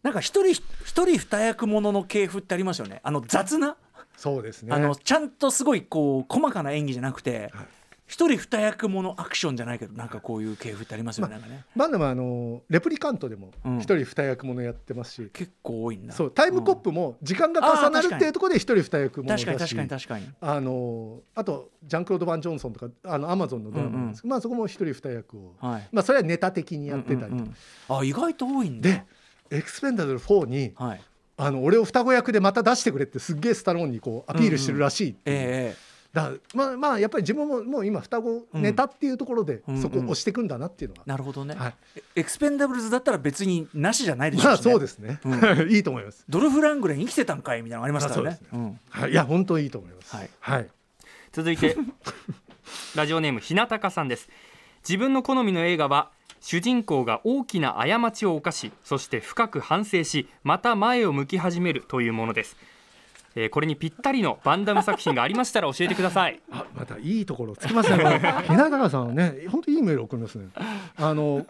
[0.03, 3.01] なんか一人一人二役ものの系譜ってありますよね。
[3.03, 3.75] あの雑な？
[4.15, 4.73] そうですね。
[4.73, 7.65] あのちゃんとすごいこう細かな演技じゃなくてはい。
[8.10, 11.65] 一人二役ものアクションじゃないけどなんかこういう系譜ってありますよねなんかね。
[11.75, 13.77] バンダムはあのレプリカントでもうん。
[13.79, 16.13] 一人二役ものやってますし、結構多いんだ。
[16.13, 20.27] そうタイムコップも時間が重なるっていうところで一人二役ものだし確かに確かに確かに。
[20.39, 25.88] あのあとジャンクロード・バン・ジョンソンとかあのアマゾンのドラマなんですけど、まあ、そこも一人二役を、はい。
[25.91, 27.97] まあ、それはネタ的にやってたりとか、うんうんうん。
[27.99, 28.89] あ意外と多いんだ。
[28.89, 29.03] で
[29.51, 31.01] エクスペンダブル4にはい。
[31.39, 35.38] あの俺を双子役でまた出してくれってすっげえスタローンにこうアピールしてるらしいっていう。
[35.38, 41.73] ええだからまあまあやっぱり自分ももう今双子ネタっていうところでうんそこを押していくんだなっていうのは、なるほどね、はい。
[42.15, 44.71] エエクスペンダブルズだったら別になしじゃないでしょまあうしね。
[44.71, 48.39] そうですね、う いいと思います、ドルフ・ラングレン生きてたんかいみたいなのありますからね。
[48.41, 48.79] あそうん。
[48.89, 50.15] はい、いや本当にいいと思います。
[50.15, 50.29] はい。
[50.39, 50.69] はい、
[51.33, 51.77] 続いて
[52.95, 54.27] ラジオネームひなたかさんです。
[54.88, 56.10] 自分の好みの映画は
[56.41, 62.58] 主人公が大きな過ちを犯しそして深く反省しまた前を向き始めるというものです、
[63.36, 68.04] えーこれにぴったりのバンダム作品がありましたら教えてください あまたいいところつきますね。
[68.04, 70.47] これひなたかさんはね、本当いいメール送りますね。
[70.97, 71.45] あの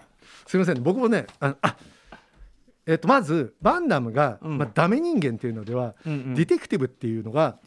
[0.45, 1.75] すみません、僕もね、ああ
[2.87, 4.57] えっとまずバンダムが、うん。
[4.57, 6.35] まあダメ人間っていうのでは、うんうん。
[6.35, 7.59] ディテクティブっていうのが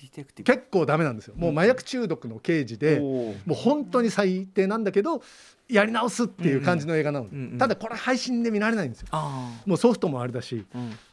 [0.44, 1.34] 結構ダメなんですよ。
[1.36, 5.22] もう麻薬中毒の刑事で、もう本当に最低なんだけど
[5.68, 7.28] やり直すっていう感じの映画なの。
[7.28, 7.58] で、うんうん。
[7.58, 9.08] ただこれ配信で見られないんですよ。
[9.12, 10.64] あもうソフトもあれだし、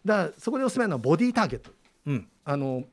[0.05, 1.71] だからそこでおすすめなのはボディーターゲット。
[2.05, 2.27] うん。
[2.45, 2.83] あの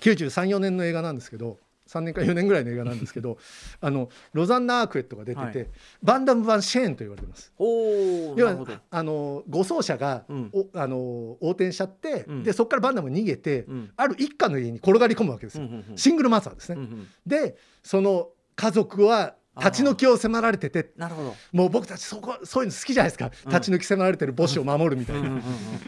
[0.00, 1.56] 934年の映画なんですけど
[1.94, 3.38] 3年か4年ぐらいの映画なんですけど
[3.80, 5.68] あのロザンナ・アークエットが出てて、はい。
[6.02, 7.52] バンダム版シェーンと言われてます。
[7.58, 8.78] おお要はなるほど。
[8.90, 10.50] あの護送車が、うん。
[10.52, 12.42] おあの横転しちゃって、うん。
[12.42, 13.90] でそこからバンダム逃げて、うん。
[13.96, 15.98] ある一家の家に転がり込むわけですよ、うんうんうん。
[15.98, 16.76] シングルマザーですね。
[16.76, 21.34] うんうんでその家族は立ち退きを迫られててなるほど。
[21.52, 23.50] もう僕たちそこそういうの好きじゃないですか、うん。
[23.50, 25.38] 立ち退き迫られてる母子を守るみたいな、うんうんうん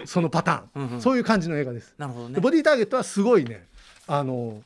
[0.01, 1.95] うんそのパターン、うんうんそういう感じの映画です。
[1.99, 2.35] なるほどね。
[2.35, 3.67] でボディーターゲットはすごいね
[4.07, 4.63] あの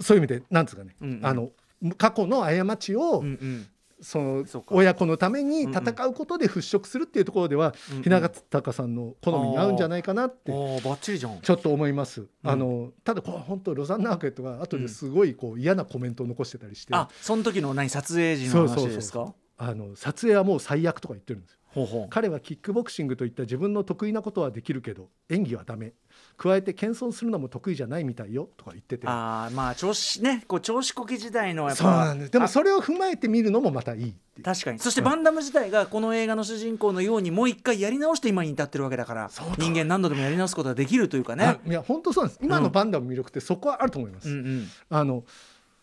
[0.00, 1.26] そういう意味でなんですかね、うんうん。
[1.26, 1.50] あの
[1.96, 3.66] 過去の過ちを、うんうん。
[4.02, 8.02] その親子のために戦うことで払拭するっていうところでは、うんうん。
[8.02, 8.20] 雛
[8.50, 11.40] 形さんの好みに合うんじゃないかなっておーバッチリじゃん。
[11.40, 12.26] ちょっと思います。
[12.42, 19.32] あのただこれ本当ロザンナ・アーケットが後ですごいこう嫌なコメントを残してたりして、あその時の何撮影時の話ですか？
[19.56, 21.58] あの撮影はもう最悪とか言ってるんですよ。
[21.68, 22.06] ほうほう。
[22.10, 25.94] 彼はキックボクシングといった自分の得意なことはできるけど演技はダメ
[26.38, 29.06] 加えて謙遜するのも得意じゃないみたいよとか言ってて。
[29.06, 32.32] ああまあ調子ねこう調子こき時代のやっぱそうなんです。
[32.32, 34.78] でもあそれを踏まえて見るのもまたいい確かに。
[34.78, 42.40] そしてバンダム自体がこの映画の主人公のようにもう一回やり直して今に至ってるわけだから人間何度でもやり直すことができるというかあねいや本当そうなんです。
[42.44, 44.68] 今のバンダムの魅力ってそこはあると思います、うんうん。
[44.90, 45.24] あの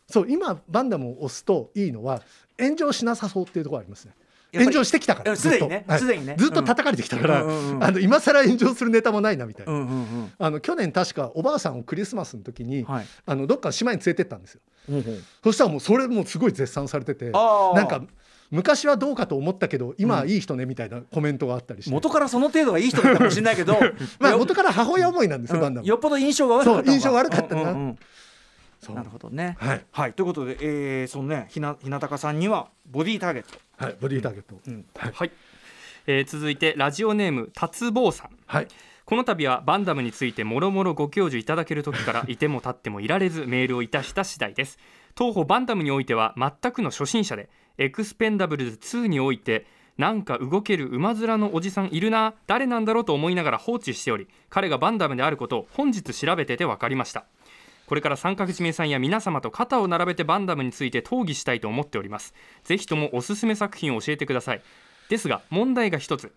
[0.08, 2.22] そう今バンダムを押すといいのは
[2.60, 4.14] 炎上しなさそうっていうところありますね
[4.54, 5.91] 炎上してきたからすでにねずっと。
[5.91, 5.99] はい。
[5.99, 6.36] すでにね。
[6.38, 7.43] ずっと叩かれてきたから、あ
[7.91, 9.88] の今更炎上するネタもないなみたいな、
[10.39, 13.06] あの去年確かおばあさんをクリスマスの時に、はい。
[13.26, 14.62] あのどっか島に連れてったんですよ。
[15.43, 18.04] そしたらもうそれもすごい絶賛されててなんか
[18.51, 23.80] 昔はどうかと思ったけど今はいい人ねみたいなコメントがあったりして、元からその程度がいい人だったかもしれないけどよ
[24.20, 27.95] まあ元から母親思いなんですよ、よっぽど印象が悪かったのそう印象悪かったな
[28.91, 29.57] なるほどね。
[29.91, 33.57] はい、ということで、えー、そのねひなひなたかさんにはボディーターゲット。
[33.77, 34.86] はい、ボディーターゲット、うん。
[34.95, 35.11] はい。
[35.13, 35.31] はい、
[36.07, 38.29] えー続いてラジオネーム達坊さん。
[38.45, 38.67] はい。
[39.05, 44.79] この度はバンダムについてもろもろご教授いただける時から いても立ってもいられずメールをいたした次第です。
[45.15, 49.65] 当方バンダムにおいては全くの初心者でエクスペンダブルズ2において
[49.97, 57.25] なんか動ける馬面のおじさんいるな誰なんだろうと思いながら放置しており彼がバンダムであることを本日調べてて分かりました
[57.93, 62.33] これから三角締めさんや皆様と肩を並べてバンダムについて討議したいと思っております。
[62.63, 64.63] ぜひともおすすめ作品を教えてください。
[65.09, 66.33] ですが問題が一つ。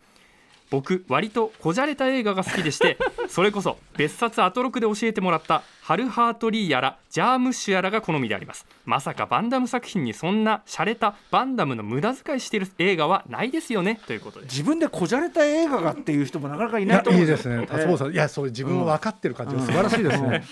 [0.69, 2.99] 僕割とこじゃれた映画が好きでして
[3.31, 8.67] それこそ別冊アトロクで教えてもらったハルハートリーやらジャームッシュやらが好みであります。
[8.85, 13.99] まさかバンダム作品にそんな洒落たバンダムの無駄遣いしている映画はないですよね。
[14.07, 14.51] ということで。
[14.51, 17.67] す自分でこじゃれた映画がっていう人もなかなかいいないと思うんやいいですね。
[17.67, 20.45] 達坊さん、いやそれ自分も分かってる感じが素晴らしいですね、ね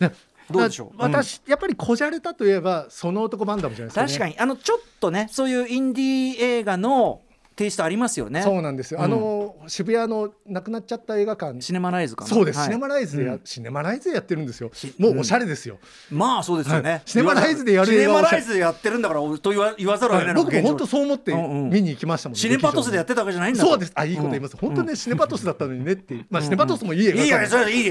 [0.50, 0.98] どうでしょう。
[0.98, 4.38] だ私、やっぱりこじゃれたといえばその男バンダムじゃないですか、ね、確かに。
[4.38, 7.22] あのちょっとねそういうインディー映画の
[7.56, 8.42] テイストありますよね。
[8.42, 11.58] そうなんですよ、あの渋谷のなくなっちゃった映画館。
[11.62, 12.28] シネマライズかな。
[12.28, 12.66] そうです、はい。
[12.66, 13.40] シネマライズでや、うん。
[13.44, 14.70] シネマライズでやってるんですよ。
[14.98, 15.78] もうおしゃれですよ、
[16.10, 17.02] まあそうですよね、はい。
[17.06, 23.92] シネマライズでやるシネマライズでやってるんだからおと言わ言わざるを得ないのが現状僕も本当そう思ってうんうん見に行きましたもん、シネパトスでやってたわけじゃないんだとそうです。
[23.94, 26.26] あいいこと言います、本当ねシネパトスだったのにねっていう。
[26.28, 27.38] まあシネパトスもいい映画館いいよ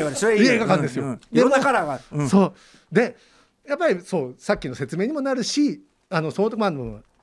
[0.09, 0.81] ねそれいいよいい映画館。
[0.83, 1.05] ですよ。
[1.05, 1.09] うん。
[1.11, 1.19] うん。
[1.31, 2.27] でもいろんなカラーが。
[2.29, 2.53] そう。
[2.91, 3.17] で
[3.67, 6.71] やっぱりそうさっきの説明にもなるしあのそのまあ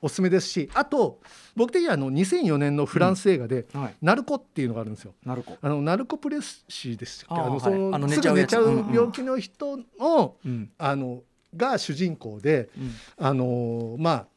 [0.03, 1.21] おすすめですしあと
[1.55, 3.95] 僕的にはあの2004年のフランス映画で、はい。
[4.01, 5.13] ナルコっていうのがあるんですよ。
[5.25, 7.33] なるほあのナルコプレスシーですっけ？
[7.33, 7.93] あのその、はい。
[7.95, 8.55] あの寝すちゃうやつ。
[8.57, 8.93] ぐ寝ちゃううんうん。
[8.93, 10.69] 病気の人の,、うん。
[10.77, 11.23] あの
[11.55, 12.91] が主人公で、うん。
[13.17, 14.27] あのまあ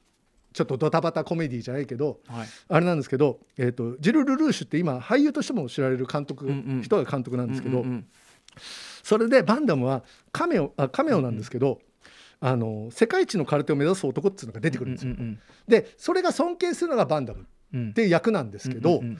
[0.52, 2.46] ちょっとドタバタコメディじゃないけどはい。
[2.68, 6.82] あれなんですけど、えー、とジル・ルルーシュって今俳優としても知られる監督、うんうん。
[6.82, 8.06] 人が監督なんですけど、うんうんうん。
[9.02, 10.02] それでバンダムは
[10.32, 11.80] カメオあカメオなんですけど、
[12.40, 15.12] あの世界一の空手を目指す男っていうのが出てくるんですよ。
[15.12, 19.18] うんでそれが尊敬するのがバンダムっうんうんていう役なんですけど、うんうんうん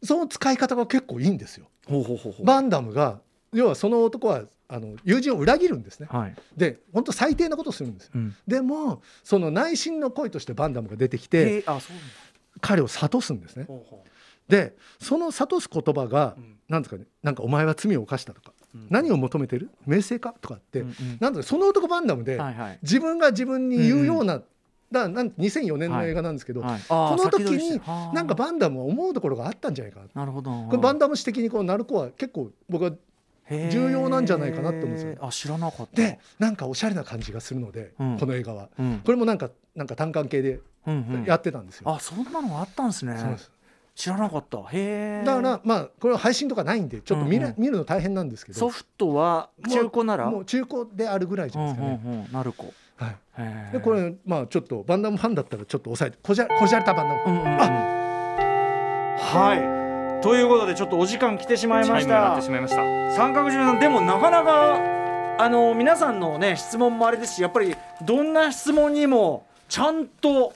[0.00, 1.66] その使い方が結構いいんですよ。
[1.88, 3.20] ほうほうほうバンダムが
[3.52, 6.06] 要はその男はあの友人を裏切るんですね。
[6.08, 8.12] はいで本当最低なことをするんですよ。
[8.14, 11.64] うんでもその内心の恋としてバンダムが出てきへて
[12.60, 13.66] 彼を諭すんですね。
[14.48, 18.57] でその諭す言葉が、うんなんですかねなんかお前は罪を犯したとか、うん
[18.90, 19.70] 何を求めてる？
[19.86, 20.34] 名声か？
[20.40, 20.94] とかって、うんうん。
[21.20, 22.78] なんだかその男バンダムで、うはいはい。
[22.82, 24.42] 自分が自分に言うような、
[24.92, 26.80] だなん2004年の映画なんですけど、はい。
[26.88, 27.80] この時に
[28.14, 30.06] なんかバンダムは思うところがあったんじゃないかな。
[30.14, 30.50] なるほど。
[30.50, 32.92] これバンダム史的にこうナルコは結構僕は
[33.70, 35.96] 重要なんじゃないかなって思うんですよあ知らなかった。
[35.96, 38.18] でなんかおしゃれな感じがするので、うん。
[38.18, 38.68] この映画は。
[38.78, 39.00] うん。
[39.04, 41.24] これもなんかなんか単管系でうんうん。
[41.26, 41.90] やってたんですよ。
[41.90, 43.16] あそんなのがあったんですね。
[43.16, 43.50] そうです
[43.98, 44.58] 知らなかった。
[44.58, 45.22] へえ。
[45.26, 47.54] だからまあこれは配信とかないんでちょっと見,、うんうん。
[47.58, 48.58] 見るの大変なんですけど。
[48.58, 50.30] ソフトは中古なら？
[50.30, 52.16] もう中古であるぐらいじゃうんうないですかね。
[52.16, 57.48] んうんなるこはい、でこれまあちょっとバンダムファンだったらちょっと抑えてこじゃこじゃれたバンダム、うんうんうん。
[59.18, 60.22] はい。
[60.22, 62.34] ということでちょっとお時間来てしまいました。
[62.34, 62.76] ってしまいました。
[63.16, 64.78] 三角締めさんでもなかなか
[65.40, 67.74] あの皆さんのね質問もあれですしやっぱり
[68.04, 70.54] どんな質問にもちゃんと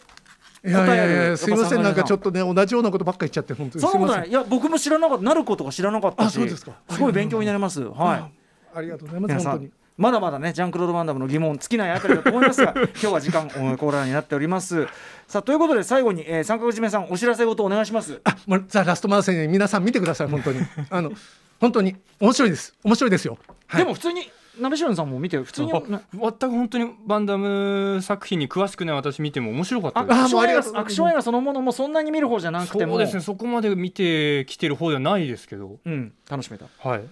[0.64, 3.82] いやいやい答えるやすいませんなんかちょっとね同じようなことばっかり言っちゃって本当に。
[3.82, 4.00] そん。
[4.02, 5.24] なことすいや僕も知らなかった。
[5.24, 5.72] なることか。
[5.72, 6.26] 知らなかったし。
[6.26, 7.82] あそうですかすごい勉強になります。
[7.82, 8.78] はい。
[8.78, 9.66] ありがとうございます本当に。
[9.66, 14.86] んまだまだねジャンクロード・バンダムの疑問尽きないあたりだと思いますが今日は時間おコーナーになっております。
[15.28, 18.20] さあということで最後に、えー、三角締めさんお知らせ事お願いします。
[18.24, 18.36] あ
[18.68, 20.60] ザ・ラストマンセン皆さん見てください本当に。
[20.90, 21.12] あの
[21.60, 22.74] 本当に面白いです。
[22.82, 23.82] 面白いですよ、はい。
[23.82, 24.30] でも普通に
[24.60, 25.90] 鍋しゅんさんも見て普通に、全
[26.32, 30.20] く本当にバンダム作品に詳しくない私見ても面白かったです。
[30.20, 30.72] アクション映あもうありがとう。
[30.74, 32.92] 画アクション映画そのものもそんなに見る方じゃなくても。
[32.94, 35.78] そうですねそこまで見てきてる方ではないですけど。
[35.84, 36.66] うん、楽しめた。
[36.86, 37.02] はい。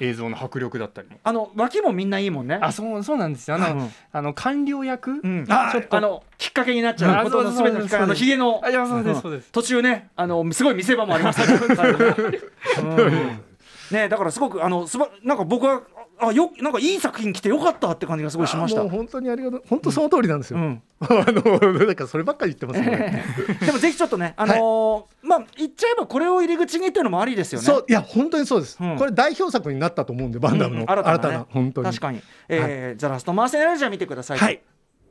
[0.00, 1.18] 映像の迫力だったりも。
[1.22, 2.58] あの脇もみんないいもんね。
[2.60, 3.56] あそうそうなんですよ。
[3.56, 3.90] あの,、うん。
[4.10, 5.96] あの官僚役、うん、あちょっと。
[5.96, 8.60] あのきっかけになっちゃうことの全てのきっかけあのひげの。
[8.64, 9.52] あいやそうですそうです。
[9.52, 12.40] 途中ねあのすごい見せ場もありましたね
[12.82, 13.47] うん
[13.90, 15.82] ねだからすごくあのすばなんか僕は
[16.20, 18.88] あよなんかいい作品来てよかったって感じがすごいしました。
[18.88, 19.62] 本当にありがとう。
[19.68, 20.82] 本当その通りなんですよ、うん。
[21.00, 23.24] あのだからそればっかり言ってますね
[23.64, 27.66] でもぜひちょっとね、あのーまあ言っちゃえばこれを入り口にっていうのもありですよね。
[27.66, 28.96] そういや本当にそうです、うん。
[28.96, 30.90] これ代表作になったと思うんでバンダムの、うん。
[30.90, 31.86] 新たな,、なね本当に。
[31.86, 34.38] 確かに、えーザラストマーセナリージャー見てください。
[34.38, 34.60] はい。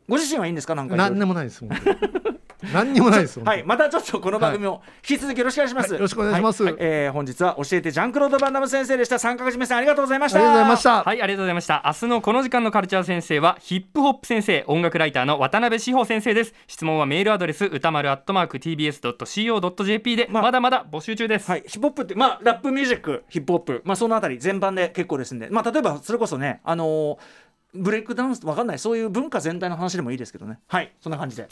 [0.09, 0.75] ご自身はいいんですか？
[0.75, 0.95] なんか。
[0.97, 1.63] 何でもないです
[2.73, 5.91] 何にもないですはい、またちょっとこの番組を引き続きよろしくお願いします。
[5.91, 6.63] はいよろしくお願いします。
[6.63, 9.19] ははえー本日は教えてジャンクロード・バンダム先生でした。
[9.19, 10.39] 三角締めさんありがとうございました。
[10.39, 11.83] ありがとうございました、はいありがとうございました。
[11.85, 16.53] 明日のこの時間のカルチャー先生はヒップホップ先生音楽ライターの渡辺志保先生です。
[16.67, 27.17] 質問はメールアドレス歌丸アットマーク TBS.CO.JP で、まあまだまだ募集中です、はい、ヒップホップって、まあ、ラップミュージック、ヒップホップ、まあ、そのあたり全般で結構ですんで、まあ、例えばそれこそね、あのー
[27.77, 30.59] ブレイクダンスわかんない、そういう文化全体の話でもいいですけどね。
[30.67, 31.47] はい、そんな感じで。